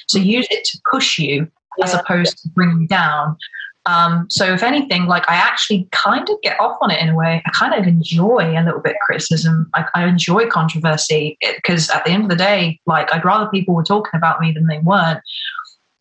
[0.07, 1.49] So use it to push you
[1.83, 3.37] as opposed to bring you down.
[3.85, 7.15] Um, so if anything, like I actually kind of get off on it in a
[7.15, 7.41] way.
[7.45, 9.69] I kind of enjoy a little bit of criticism.
[9.73, 13.73] I, I enjoy controversy because at the end of the day, like I'd rather people
[13.73, 15.21] were talking about me than they weren't.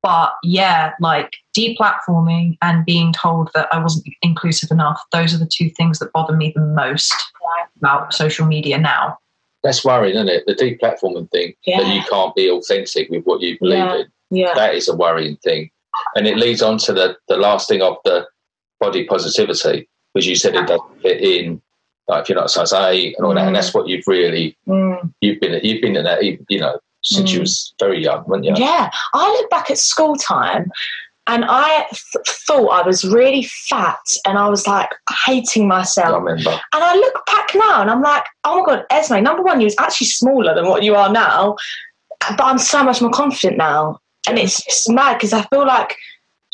[0.03, 5.51] But yeah, like deplatforming and being told that I wasn't inclusive enough, those are the
[5.53, 7.15] two things that bother me the most
[7.77, 9.19] about social media now.
[9.63, 10.45] That's worrying, isn't it?
[10.47, 11.81] The deplatforming thing yeah.
[11.81, 13.97] that you can't be authentic with what you believe yeah.
[13.97, 14.07] in.
[14.31, 14.55] Yeah.
[14.55, 15.71] That is a worrying thing.
[16.15, 18.27] And it leads on to the, the last thing of the
[18.81, 21.61] body positivity, because you said it doesn't fit in
[22.09, 23.37] like if you're not size A and all mm.
[23.37, 25.13] that, and that's what you've really mm.
[25.21, 27.35] you've been you've been in that you know since mm.
[27.35, 28.55] you was very young, weren't you?
[28.57, 30.71] Yeah, I look back at school time
[31.27, 34.91] and I th- thought I was really fat and I was like
[35.24, 36.24] hating myself.
[36.29, 36.31] I.
[36.31, 39.64] And I look back now and I'm like, oh my God, Esme, number one, you
[39.64, 41.57] was actually smaller than what you are now,
[42.20, 43.99] but I'm so much more confident now.
[44.29, 45.97] And it's just mad because I feel like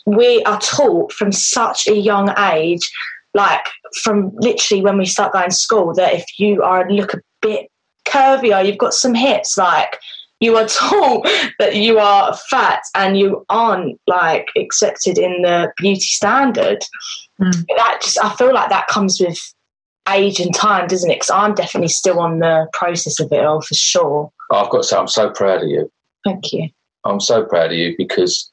[0.06, 2.90] we are taught from such a young age,
[3.34, 3.66] like
[4.02, 7.70] from literally when we start going to school, that if you are look a bit
[8.06, 9.98] curvier, you've got some hips, like
[10.42, 11.26] you are told
[11.58, 16.84] that you are fat and you aren't like accepted in the beauty standard.
[17.40, 17.64] Mm.
[17.76, 19.38] That just I feel like that comes with
[20.08, 21.14] age and time, doesn't it?
[21.14, 24.32] Because I'm definitely still on the process of it all for sure.
[24.50, 25.90] I've got to say, I'm so proud of you.
[26.24, 26.68] Thank you.
[27.04, 28.52] I'm so proud of you because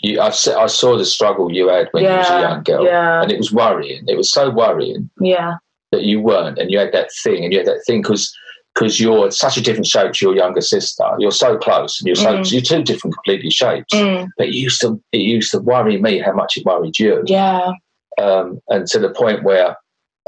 [0.00, 2.84] you, I, I saw the struggle you had when yeah, you was a young girl,
[2.84, 3.22] yeah.
[3.22, 4.04] and it was worrying.
[4.06, 5.10] It was so worrying.
[5.20, 5.56] Yeah.
[5.90, 8.30] That you weren't, and you had that thing, and you had that thing because
[8.78, 11.04] because you're such a different shape to your younger sister.
[11.18, 12.52] You're so close, and you're so mm.
[12.52, 13.92] you're two different completely shapes.
[13.92, 14.28] Mm.
[14.36, 17.22] But it used to it used to worry me how much it worried you.
[17.26, 17.72] Yeah.
[18.20, 19.76] Um, and to the point where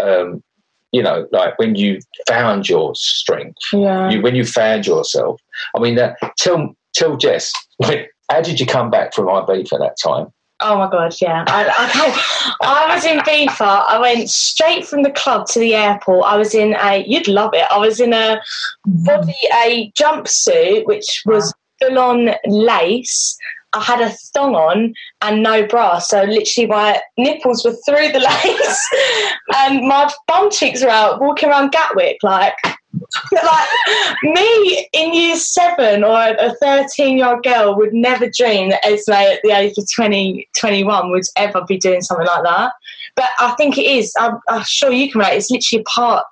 [0.02, 0.42] um,
[0.92, 4.10] you know, like when you found your strength, yeah.
[4.10, 5.40] you, when you found yourself.
[5.76, 10.32] I mean, uh, tell tell Jess, how did you come back from Ibiza that time?
[10.62, 11.44] Oh my god, yeah.
[11.46, 13.84] I, I, was in FIFA.
[13.88, 16.26] I went straight from the club to the airport.
[16.26, 17.64] I was in a, you'd love it.
[17.70, 18.40] I was in a
[18.84, 19.34] body
[19.64, 23.38] a jumpsuit which was full on lace
[23.72, 28.18] I had a thong on and no bra, so literally my nipples were through the
[28.44, 28.88] lace,
[29.56, 32.54] and my bum cheeks were out, walking around Gatwick like.
[33.32, 33.68] like
[34.22, 39.12] me in year seven or a 13 year old girl would never dream that Esme
[39.12, 42.72] at the age of 20, 21 would ever be doing something like that.
[43.16, 44.12] But I think it is.
[44.18, 45.36] I'm, I'm sure you can relate.
[45.36, 46.24] It's literally a part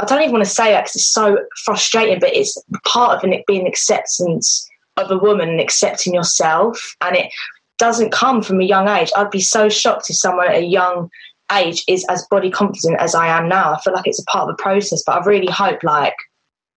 [0.00, 2.56] I don't even want to say that because it's so frustrating, but it's
[2.86, 6.96] part of being acceptance of a woman and accepting yourself.
[7.02, 7.30] And it
[7.78, 9.10] doesn't come from a young age.
[9.14, 11.10] I'd be so shocked if someone at a young
[11.52, 13.74] age is as body confident as I am now.
[13.74, 16.14] I feel like it's a part of the process, but I really hope like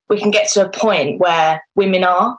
[0.09, 2.37] we can get to a point where women are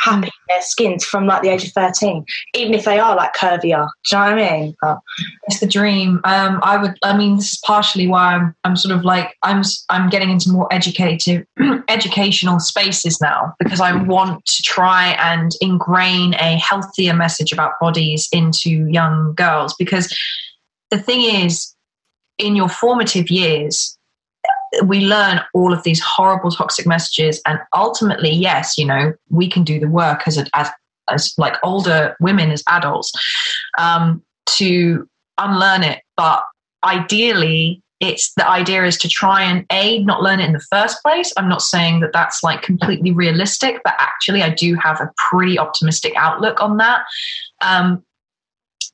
[0.00, 2.24] happy in their skins from like the age of 13
[2.54, 3.88] even if they are like curvier.
[4.10, 4.74] Do you know what i mean?
[4.82, 4.98] But,
[5.44, 6.20] it's the dream.
[6.24, 9.62] Um i would i mean this is partially why i'm i'm sort of like i'm
[9.88, 11.46] i'm getting into more educative
[11.88, 18.28] educational spaces now because i want to try and ingrain a healthier message about bodies
[18.32, 19.74] into young girls.
[19.78, 20.14] Because
[20.90, 21.73] the thing is
[22.38, 23.98] in your formative years
[24.84, 29.62] we learn all of these horrible toxic messages and ultimately yes you know we can
[29.62, 30.68] do the work as a, as
[31.08, 33.12] as like older women as adults
[33.78, 35.08] um, to
[35.38, 36.02] unlearn it.
[36.16, 36.42] But
[36.82, 41.02] ideally it's the idea is to try and a not learn it in the first
[41.02, 41.32] place.
[41.36, 45.58] I'm not saying that that's like completely realistic but actually i do have a pretty
[45.58, 47.04] optimistic outlook on that.
[47.60, 48.02] Um,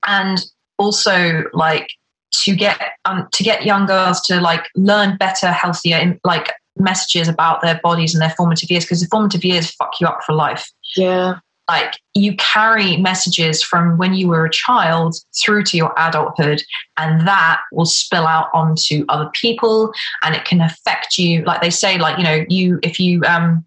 [0.07, 0.43] and
[0.79, 1.89] also like
[2.33, 7.29] to get um, to get young girls to like learn better, healthier, in, like messages
[7.29, 10.33] about their bodies and their formative years because the formative years fuck you up for
[10.33, 10.71] life.
[10.97, 11.39] Yeah.
[11.69, 16.63] Like you carry messages from when you were a child through to your adulthood,
[16.97, 21.45] and that will spill out onto other people, and it can affect you.
[21.45, 23.65] Like they say, like you know, you if you um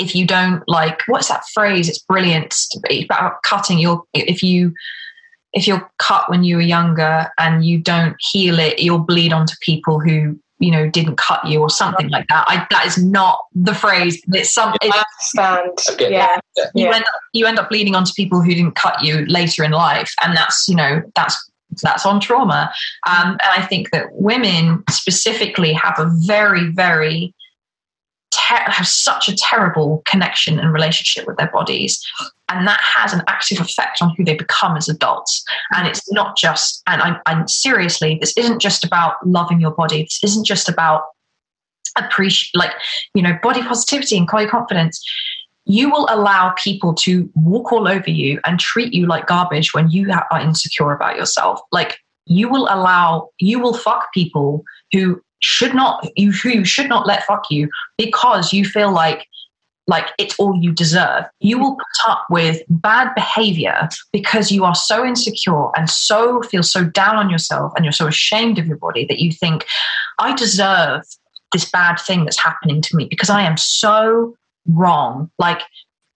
[0.00, 1.88] if you don't like what's that phrase?
[1.88, 2.46] It's brilliant.
[2.46, 4.74] It's about cutting your if you
[5.52, 9.54] if you're cut when you were younger and you don't heal it, you'll bleed onto
[9.60, 12.44] people who you know didn't cut you or something like that.
[12.46, 14.22] I, that is not the phrase.
[14.28, 14.90] It's something.
[14.92, 15.04] I
[15.58, 16.12] understand.
[16.12, 16.36] Yeah.
[16.74, 16.94] You yeah.
[16.96, 20.14] end up you end up bleeding onto people who didn't cut you later in life,
[20.22, 21.50] and that's you know that's
[21.82, 22.72] that's on trauma.
[23.06, 27.34] Um, and I think that women specifically have a very very
[28.30, 32.04] ter- have such a terrible connection and relationship with their bodies.
[32.48, 35.44] And that has an active effect on who they become as adults.
[35.74, 40.02] And it's not just and I'm, I'm seriously this isn't just about loving your body.
[40.02, 41.04] This isn't just about
[41.98, 42.72] appreciate like
[43.14, 45.02] you know body positivity and body confidence.
[45.66, 49.90] You will allow people to walk all over you and treat you like garbage when
[49.90, 51.60] you are insecure about yourself.
[51.70, 57.06] Like you will allow you will fuck people who should not you who should not
[57.06, 59.26] let fuck you because you feel like
[59.90, 61.24] like it's all you deserve.
[61.40, 66.62] You will put up with bad behavior because you are so insecure and so feel
[66.62, 69.66] so down on yourself and you're so ashamed of your body that you think,
[70.20, 71.02] I deserve
[71.52, 74.36] this bad thing that's happening to me because I am so
[74.68, 75.28] wrong.
[75.40, 75.62] Like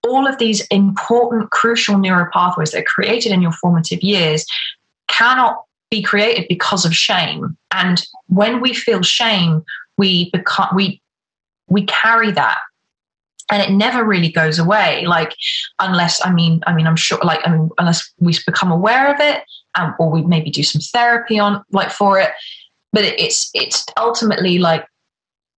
[0.07, 4.47] all of these important, crucial neural pathways that are created in your formative years
[5.09, 7.57] cannot be created because of shame.
[7.73, 9.65] And when we feel shame,
[9.97, 11.01] we become we
[11.69, 12.59] we carry that
[13.51, 15.35] and it never really goes away like
[15.81, 19.21] unless i mean i mean i'm sure like i mean unless we become aware of
[19.21, 19.43] it
[19.77, 22.31] um, or we maybe do some therapy on like for it
[22.93, 24.87] but it's it's ultimately like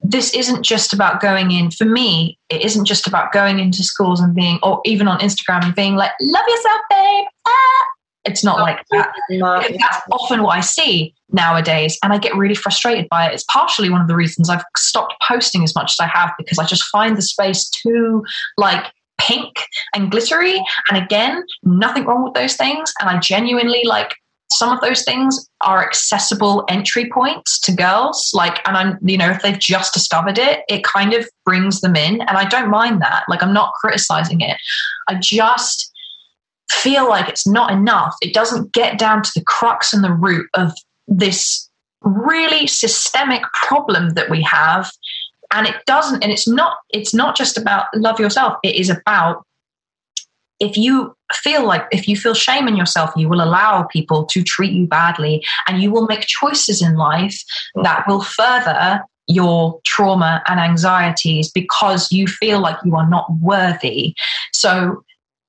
[0.01, 4.21] this isn't just about going in for me it isn't just about going into schools
[4.21, 7.96] and being or even on instagram and being like love yourself babe ah.
[8.27, 9.13] It's not like that.
[9.31, 13.35] That's often what I see nowadays, and I get really frustrated by it.
[13.35, 16.59] It's partially one of the reasons I've stopped posting as much as I have because
[16.59, 18.25] I just find the space too
[18.57, 18.85] like
[19.19, 19.57] pink
[19.95, 20.63] and glittery.
[20.91, 22.93] And again, nothing wrong with those things.
[23.01, 24.15] And I genuinely like
[24.53, 29.29] some of those things are accessible entry points to girls like and i'm you know
[29.29, 33.03] if they've just discovered it it kind of brings them in and i don't mind
[33.03, 34.57] that like i'm not criticizing it
[35.09, 35.93] i just
[36.71, 40.49] feel like it's not enough it doesn't get down to the crux and the root
[40.55, 40.73] of
[41.09, 41.67] this
[42.07, 44.91] really systemic problem that we have.
[45.53, 49.45] And it doesn't and it's not it's not just about love yourself it is about
[50.59, 54.43] if you feel like if you feel shame in yourself you will allow people to
[54.43, 57.41] treat you badly and you will make choices in life
[57.85, 64.15] that will further your trauma and anxieties because you feel like you are not worthy.
[64.53, 65.05] So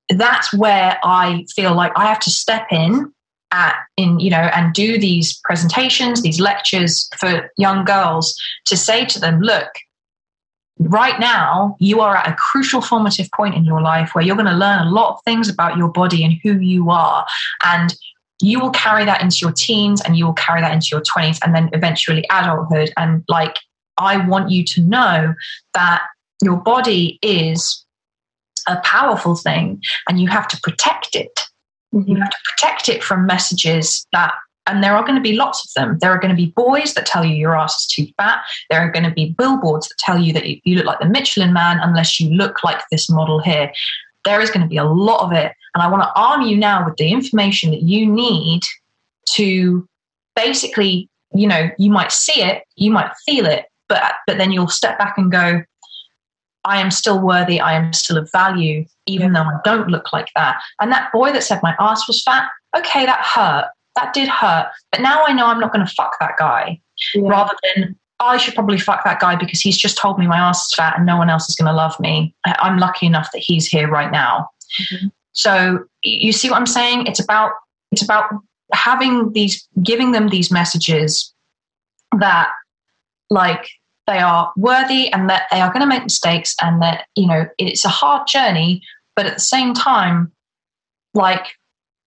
[0.10, 3.12] that's where i feel like i have to step in
[3.52, 8.36] at in you know and do these presentations these lectures for young girls
[8.66, 9.70] to say to them look
[10.80, 14.46] right now you are at a crucial formative point in your life where you're going
[14.46, 17.26] to learn a lot of things about your body and who you are
[17.64, 17.96] and
[18.40, 21.40] you will carry that into your teens and you will carry that into your 20s
[21.44, 23.56] and then eventually adulthood and like
[23.98, 25.34] i want you to know
[25.74, 26.04] that
[26.44, 27.86] your body is
[28.68, 31.40] a powerful thing and you have to protect it
[31.94, 32.10] mm-hmm.
[32.10, 34.34] you have to protect it from messages that
[34.68, 35.98] and there are going to be lots of them.
[36.00, 38.44] There are going to be boys that tell you your ass is too fat.
[38.70, 41.54] There are going to be billboards that tell you that you look like the Michelin
[41.54, 43.72] man unless you look like this model here.
[44.26, 45.54] There is going to be a lot of it.
[45.74, 48.62] And I want to arm you now with the information that you need
[49.34, 49.88] to
[50.36, 54.68] basically, you know, you might see it, you might feel it, but, but then you'll
[54.68, 55.64] step back and go,
[56.68, 57.60] I am still worthy.
[57.60, 59.44] I am still of value, even yeah.
[59.44, 60.62] though I don't look like that.
[60.82, 64.72] And that boy that said my ass was fat, okay, that hurt that did hurt.
[64.92, 66.80] But now I know I'm not going to fuck that guy
[67.14, 67.30] yeah.
[67.30, 70.68] rather than I should probably fuck that guy because he's just told me my ass
[70.68, 72.34] is fat and no one else is going to love me.
[72.46, 74.50] I'm lucky enough that he's here right now.
[74.82, 75.08] Mm-hmm.
[75.34, 77.06] So you see what I'm saying?
[77.06, 77.52] It's about
[77.92, 78.30] it's about
[78.74, 81.34] having these giving them these messages
[82.20, 82.50] that
[83.30, 83.70] like
[84.08, 87.46] they are worthy and that they are going to make mistakes and that you know
[87.58, 88.82] it's a hard journey
[89.16, 90.32] but at the same time
[91.14, 91.48] like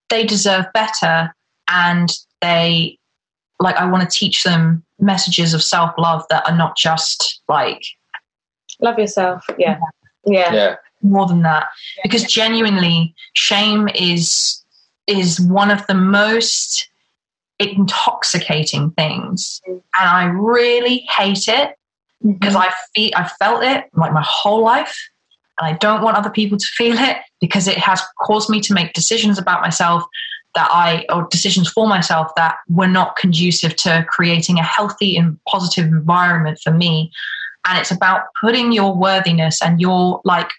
[0.08, 1.34] they deserve better
[1.68, 2.10] and
[2.40, 2.98] they
[3.60, 7.82] like I want to teach them messages of self love that are not just like
[8.80, 9.44] love yourself.
[9.58, 9.78] Yeah.
[10.26, 10.52] Yeah.
[10.52, 10.76] Yeah.
[11.02, 11.68] More than that.
[12.02, 14.62] Because genuinely shame is
[15.06, 16.88] is one of the most
[17.58, 19.60] intoxicating things.
[19.68, 19.82] Mm.
[19.98, 21.76] And I really hate it
[22.26, 22.62] because mm-hmm.
[22.62, 24.96] I feel I felt it like my whole life.
[25.58, 28.72] And I don't want other people to feel it because it has caused me to
[28.72, 30.02] make decisions about myself
[30.54, 35.38] that I, or decisions for myself that were not conducive to creating a healthy and
[35.48, 37.12] positive environment for me.
[37.66, 40.50] And it's about putting your worthiness and your, like,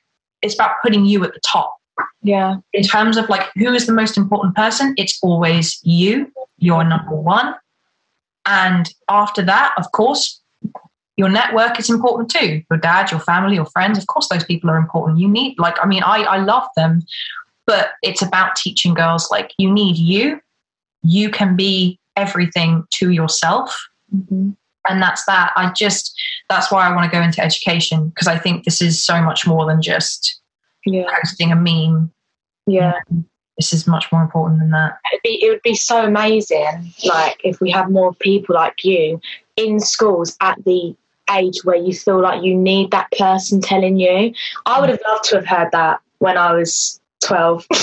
[0.42, 1.76] it's about putting you at the top.
[2.22, 2.58] Yeah.
[2.74, 6.32] In terms of like who is the most important person, it's always you.
[6.58, 7.56] You're number one.
[8.46, 10.41] And after that, of course,
[11.18, 12.64] your network is important too.
[12.70, 15.20] Your dad, your family, your friends, of course, those people are important.
[15.20, 17.04] You need, like, I mean, I, I love them,
[17.72, 20.42] but it's about teaching girls like you need you
[21.04, 24.50] you can be everything to yourself mm-hmm.
[24.90, 26.14] and that's that i just
[26.50, 29.48] that's why i want to go into education because i think this is so much
[29.48, 30.42] more than just
[30.86, 31.06] yeah.
[31.16, 32.12] posting a meme
[32.68, 33.26] yeah you know,
[33.58, 37.40] this is much more important than that It'd be, it would be so amazing like
[37.44, 39.22] if we had more people like you
[39.66, 40.96] in schools at the
[41.34, 44.34] age where you feel like you need that person telling you
[44.66, 47.68] i would have loved to have heard that when i was 12,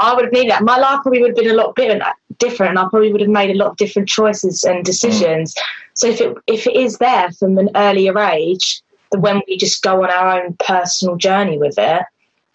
[0.00, 0.62] I would have needed that.
[0.62, 2.02] My life probably would have been a lot different,
[2.38, 5.54] different, and I probably would have made a lot of different choices and decisions.
[5.54, 5.60] Mm.
[5.94, 10.04] So if it if it is there from an earlier age, when we just go
[10.04, 12.02] on our own personal journey with it.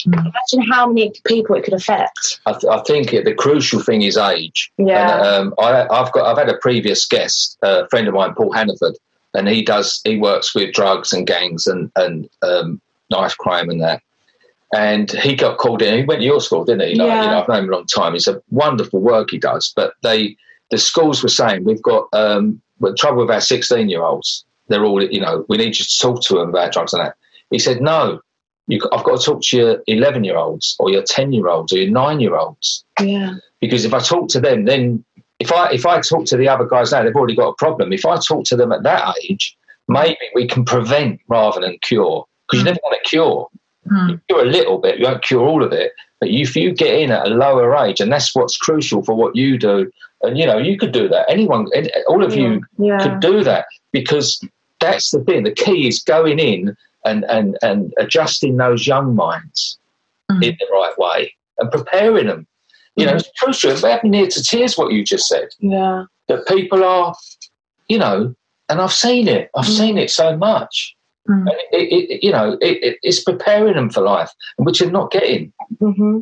[0.06, 2.40] Imagine how many people it could affect.
[2.46, 4.72] I, th- I think it, the crucial thing is age.
[4.78, 5.16] Yeah.
[5.16, 8.54] And, um, I, have got I've had a previous guest, a friend of mine, Paul
[8.54, 8.98] Hannaford,
[9.34, 13.82] and he does he works with drugs and gangs and and um, knife crime and
[13.82, 14.02] that
[14.74, 16.00] and he got called in.
[16.00, 16.96] He went to your school, didn't he?
[16.96, 17.24] Like, yeah.
[17.24, 18.16] You know, I've known him a long time.
[18.16, 19.74] It's a wonderful work he does.
[19.76, 20.38] But they,
[20.70, 22.62] the schools were saying we've got um,
[22.98, 24.46] trouble with our sixteen-year-olds.
[24.70, 27.18] They're all, you know, we need you to talk to them about drugs and that.
[27.50, 28.22] He said, no,
[28.68, 32.84] you, I've got to talk to your eleven-year-olds or your ten-year-olds or your nine-year-olds.
[33.00, 33.36] Yeah.
[33.60, 35.04] Because if I talk to them, then
[35.40, 37.92] if I if I talk to the other guys now, they've already got a problem.
[37.94, 39.58] If I talk to them at that age,
[39.88, 42.26] maybe we can prevent rather than cure.
[42.48, 43.48] Because you never want to cure
[43.90, 44.10] Mm.
[44.10, 45.94] You cure a little bit, you won't cure all of it.
[46.20, 49.36] But if you get in at a lower age, and that's what's crucial for what
[49.36, 51.26] you do, and you know, you could do that.
[51.30, 51.68] Anyone,
[52.08, 53.00] all of you Yeah.
[53.00, 54.40] could do that because
[54.80, 55.44] that's the thing.
[55.44, 59.78] The key is going in and, and, and adjusting those young minds
[60.32, 60.44] Mm.
[60.44, 62.48] in the right way and preparing them.
[62.96, 63.20] You know, Mm.
[63.20, 63.72] it's crucial.
[63.72, 65.50] It made me near to tears what you just said.
[65.60, 66.06] Yeah.
[66.30, 67.14] That people are,
[67.90, 68.34] you know,
[68.70, 69.50] and I've seen it.
[69.56, 69.78] I've Mm.
[69.78, 70.96] seen it so much.
[71.28, 71.40] Mm.
[71.42, 74.92] And it, it, it, you know, it, it, it's preparing them for life, which you're
[74.92, 75.52] not getting.
[75.80, 76.20] hmm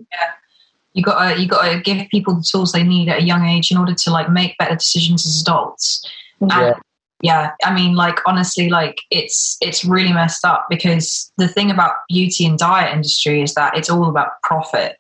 [0.94, 3.46] you got to you got to give people the tools they need at a young
[3.46, 6.04] age in order to like make better decisions as adults.
[6.42, 6.74] Yeah.
[6.74, 6.76] And
[7.22, 11.96] yeah, I mean, like honestly, like it's it's really messed up because the thing about
[12.08, 14.98] beauty and diet industry is that it's all about profit.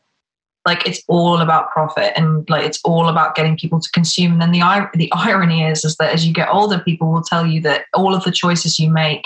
[0.65, 4.33] Like it's all about profit, and like it's all about getting people to consume.
[4.33, 7.45] And then the the irony is, is that as you get older, people will tell
[7.45, 9.25] you that all of the choices you make,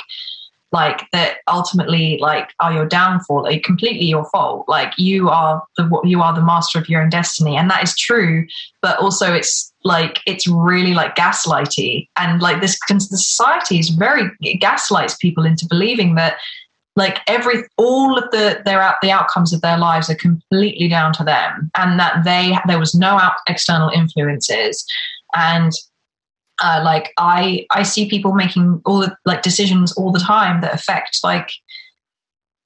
[0.72, 4.70] like that, ultimately, like are your downfall, like completely your fault.
[4.70, 7.82] Like you are the what you are the master of your own destiny, and that
[7.82, 8.46] is true.
[8.84, 12.08] But also, it's like it's really like gaslighty.
[12.18, 14.30] And like this the society is very
[14.60, 16.38] gaslights people into believing that
[16.96, 21.12] like every all of the their out the outcomes of their lives are completely down
[21.14, 24.86] to them and that they there was no out external influences.
[25.36, 25.72] And
[26.62, 30.74] uh, like i i see people making all the like decisions all the time that
[30.74, 31.50] affect like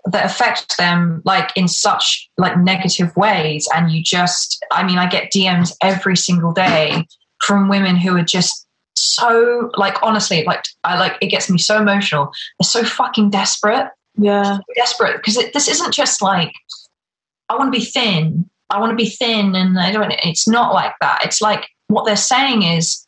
[0.06, 3.68] that affect them like in such like negative ways.
[3.76, 7.06] And you just i mean i get dms every single day
[7.41, 8.65] from women who are just
[8.95, 12.32] so like honestly like i like it gets me so emotional.
[12.60, 13.90] They're so fucking desperate.
[14.19, 14.57] Yeah.
[14.76, 16.53] desperate because this isn't just like
[17.49, 18.49] i want to be thin.
[18.69, 21.22] I want to be thin and i don't it's not like that.
[21.24, 23.06] It's like what they're saying is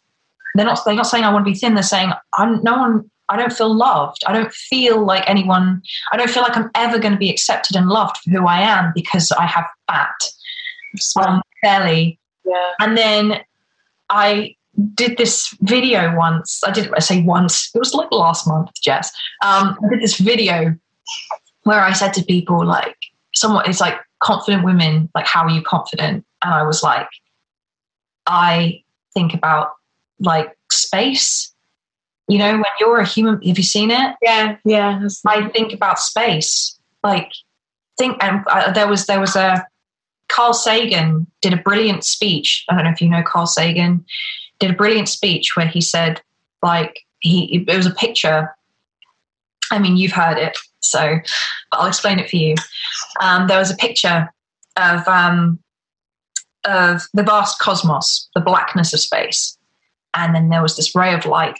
[0.55, 1.73] they're not they're not saying i want to be thin.
[1.73, 5.81] They're saying i'm no one i don't feel loved i don't feel like anyone
[6.11, 8.59] i don't feel like i'm ever going to be accepted and loved for who i
[8.59, 10.15] am because i have fat
[11.17, 12.71] on my belly Yeah.
[12.79, 13.41] and then
[14.09, 14.55] I
[14.95, 16.61] did this video once.
[16.65, 17.69] I did I say once.
[17.75, 19.11] It was like last month, Jess.
[19.43, 20.75] Um, I did this video
[21.63, 22.95] where I said to people like,
[23.35, 25.07] "Someone it's like confident women.
[25.13, 27.07] Like, how are you confident?" And I was like,
[28.25, 28.81] I
[29.13, 29.73] think about
[30.19, 31.48] like space.
[32.29, 34.15] You know, when you're a human, have you seen it?
[34.21, 34.57] Yeah.
[34.63, 35.07] Yeah.
[35.25, 36.79] I think about space.
[37.03, 37.31] Like,
[37.97, 39.65] think, and uh, there was there was a
[40.27, 42.65] Carl Sagan did a brilliant speech.
[42.69, 44.05] I don't know if you know Carl Sagan.
[44.59, 46.21] Did a brilliant speech where he said,
[46.61, 48.55] like, he it was a picture.
[49.71, 51.17] I mean, you've heard it, so
[51.71, 52.55] but I'll explain it for you.
[53.21, 54.31] Um, there was a picture
[54.77, 55.59] of um,
[56.63, 59.57] of the vast cosmos, the blackness of space,
[60.13, 61.57] and then there was this ray of light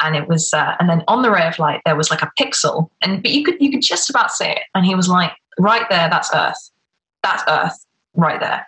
[0.00, 2.30] and it was uh, and then on the ray of light there was like a
[2.38, 4.62] pixel and but you could you could just about see it.
[4.74, 6.70] And he was like right there that's earth.
[7.22, 7.84] That's earth
[8.14, 8.66] right there.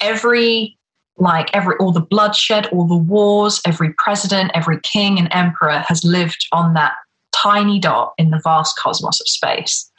[0.00, 0.76] Every
[1.16, 6.02] like every all the bloodshed all the wars every president every king and emperor has
[6.04, 6.94] lived on that
[7.32, 9.90] tiny dot in the vast cosmos of space.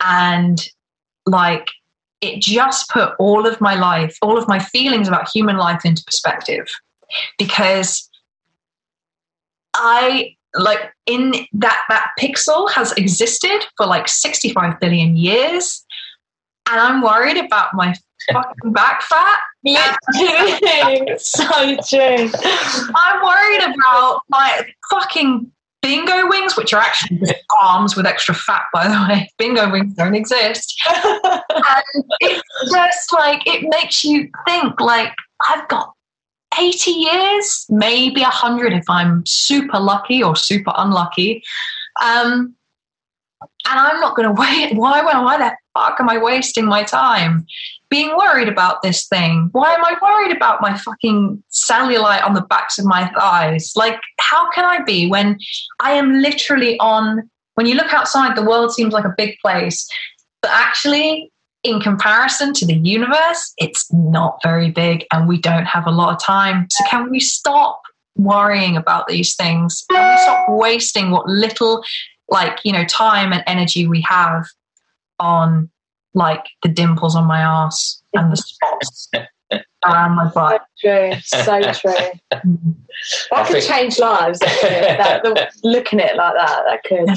[0.00, 0.60] And
[1.26, 1.68] like
[2.20, 6.02] it just put all of my life all of my feelings about human life into
[6.04, 6.66] perspective.
[7.36, 8.08] Because
[9.74, 15.84] I like in that that pixel has existed for like 65 billion years
[16.70, 17.94] and I'm worried about my
[18.32, 19.40] fucking back fat.
[21.18, 21.44] So
[21.88, 22.30] true.
[22.94, 25.50] I'm worried about my fucking
[25.82, 29.30] bingo wings, which are actually just arms with extra fat, by the way.
[29.38, 30.80] Bingo wings don't exist.
[30.84, 32.42] And it's
[32.72, 35.12] just like, it makes you think, like,
[35.48, 35.92] I've got
[36.58, 41.42] 80 years, maybe 100 if I'm super lucky or super unlucky.
[42.02, 42.54] Um,
[43.66, 44.76] and I'm not going to wait.
[44.76, 47.46] Why, why the fuck am I wasting my time
[47.88, 49.48] being worried about this thing?
[49.52, 53.72] Why am I worried about my fucking cellulite on the backs of my thighs?
[53.76, 55.38] Like, how can I be when
[55.80, 59.86] I am literally on, when you look outside, the world seems like a big place,
[60.40, 61.31] but actually,
[61.64, 66.12] in comparison to the universe, it's not very big and we don't have a lot
[66.14, 66.66] of time.
[66.70, 67.80] So, can we stop
[68.16, 69.84] worrying about these things?
[69.90, 71.82] Can we stop wasting what little,
[72.28, 74.44] like, you know, time and energy we have
[75.20, 75.70] on,
[76.14, 79.08] like, the dimples on my ass and the spots
[79.86, 80.62] around my butt?
[80.80, 81.12] True.
[81.22, 81.92] So true.
[82.32, 82.70] Mm-hmm.
[83.32, 84.40] I That could think- change lives.
[84.40, 87.08] That, that the, looking at it like that, that could.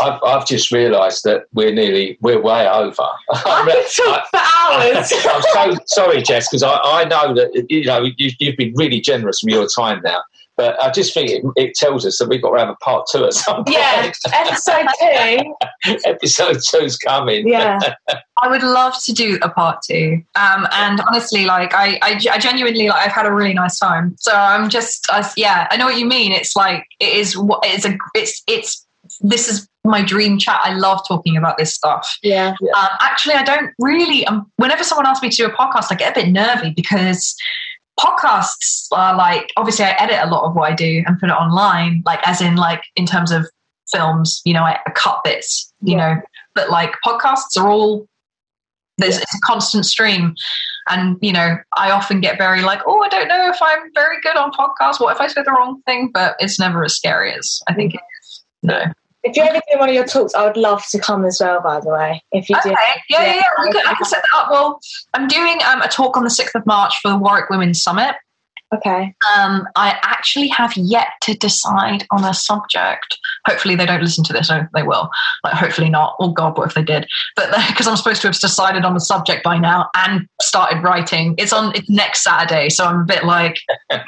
[0.00, 3.02] I've, I've just realised that we're nearly we're way over.
[3.30, 5.12] I could talk for hours.
[5.26, 9.00] I'm so sorry, Jess, because I, I know that you know you, you've been really
[9.00, 10.22] generous with your time now.
[10.56, 13.06] But I just think it, it, tells us that we've got to have a part
[13.10, 13.76] two at some point.
[13.76, 15.98] Yeah, episode two.
[16.04, 17.48] episode two's coming.
[17.48, 17.80] Yeah.
[18.40, 20.22] I would love to do a part two.
[20.36, 24.14] Um, and honestly, like I, I, I, genuinely like I've had a really nice time.
[24.18, 26.30] So I'm just, I, yeah, I know what you mean.
[26.30, 27.36] It's like it is.
[27.64, 27.98] It's a.
[28.14, 28.86] It's it's.
[29.20, 30.60] This is my dream chat.
[30.62, 32.18] I love talking about this stuff.
[32.22, 32.54] Yeah.
[32.76, 34.26] Um, actually, I don't really.
[34.26, 37.34] Um, whenever someone asks me to do a podcast, I get a bit nervy because
[37.98, 41.32] podcasts are like obviously I edit a lot of what I do and put it
[41.32, 43.46] online, like as in like in terms of
[43.92, 46.14] films, you know, I, I cut bits, you yeah.
[46.14, 46.20] know,
[46.54, 48.06] but like podcasts are all
[48.98, 49.22] there's yeah.
[49.22, 50.34] it's a constant stream.
[50.88, 54.20] And you know, I often get very like, oh, I don't know if I'm very
[54.22, 55.00] good on podcasts.
[55.00, 56.10] What if I say the wrong thing?
[56.12, 58.44] But it's never as scary as I think it is.
[58.62, 58.84] No.
[59.24, 61.62] If you ever do one of your talks, I would love to come as well.
[61.62, 62.70] By the way, if you okay.
[62.70, 62.76] do,
[63.08, 63.42] yeah, yeah, yeah.
[63.58, 64.50] I, can, I can set that up.
[64.50, 64.78] Well,
[65.14, 68.16] I'm doing um, a talk on the sixth of March for the Warwick Women's Summit.
[68.74, 69.14] Okay.
[69.36, 73.18] Um, I actually have yet to decide on a subject.
[73.46, 74.50] Hopefully, they don't listen to this.
[74.50, 75.08] or they will.
[75.42, 76.16] Like, hopefully not.
[76.18, 77.06] Oh God, what if they did?
[77.36, 81.34] But because I'm supposed to have decided on the subject by now and started writing.
[81.38, 81.74] It's on.
[81.74, 83.58] It's next Saturday, so I'm a bit like.
[83.88, 84.00] but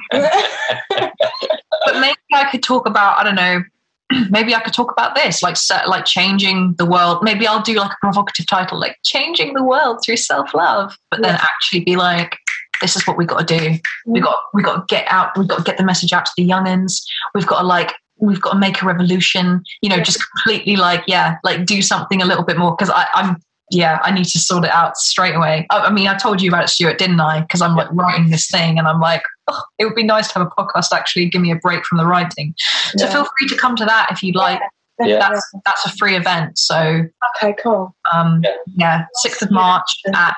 [1.94, 3.18] maybe I could talk about.
[3.18, 3.62] I don't know
[4.30, 5.56] maybe I could talk about this, like
[5.86, 7.22] like changing the world.
[7.22, 11.22] Maybe I'll do like a provocative title, like changing the world through self love, but
[11.22, 12.38] then actually be like,
[12.80, 13.78] this is what we got to do.
[14.06, 14.24] We mm.
[14.24, 15.36] got we got to get out.
[15.36, 17.02] We've got to get the message out to the youngins.
[17.34, 19.62] We've got to like we've got to make a revolution.
[19.82, 23.36] You know, just completely like yeah, like do something a little bit more because I'm
[23.70, 25.66] yeah, I need to sort it out straight away.
[25.70, 27.40] I, I mean, I told you about it, Stuart, didn't I?
[27.40, 30.38] Because I'm like writing this thing and I'm like, oh, it would be nice to
[30.38, 32.54] have a podcast actually give me a break from the writing.
[32.96, 33.12] So yeah.
[33.12, 34.60] feel free to come to that if you'd like.
[34.98, 35.18] Yeah.
[35.18, 36.58] That's that's a free event.
[36.58, 37.06] So
[37.36, 37.94] okay, cool.
[38.14, 38.42] Um,
[38.76, 40.36] yeah, sixth of March at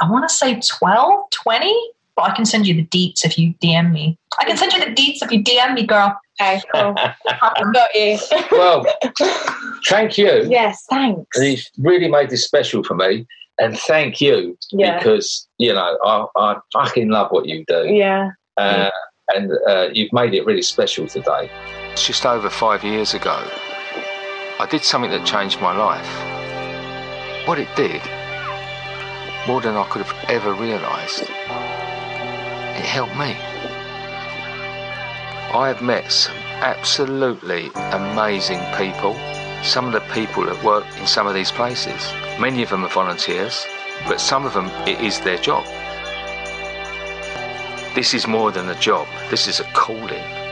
[0.00, 3.54] I want to say 12, 20, but I can send you the deets if you
[3.54, 4.18] DM me.
[4.38, 6.16] I can send you the deets if you DM me, girl.
[6.40, 6.94] Okay, cool.
[7.42, 8.18] I've got you.
[8.52, 8.86] well,
[9.86, 10.46] thank you.
[10.48, 11.36] Yes, thanks.
[11.40, 13.26] You've really made this special for me.
[13.58, 14.98] And thank you yeah.
[14.98, 17.86] because, you know, I, I fucking love what you do.
[17.88, 18.30] Yeah.
[18.56, 18.90] Uh,
[19.34, 21.50] and uh, you've made it really special today.
[21.92, 23.46] It's just over five years ago.
[24.60, 26.08] I did something that changed my life.
[27.46, 28.02] What it did,
[29.46, 33.36] more than I could have ever realised, it helped me.
[35.50, 39.14] I have met some absolutely amazing people.
[39.62, 42.88] Some of the people that work in some of these places, many of them are
[42.88, 43.66] volunteers,
[44.06, 45.64] but some of them it is their job.
[47.94, 50.47] This is more than a job, this is a calling.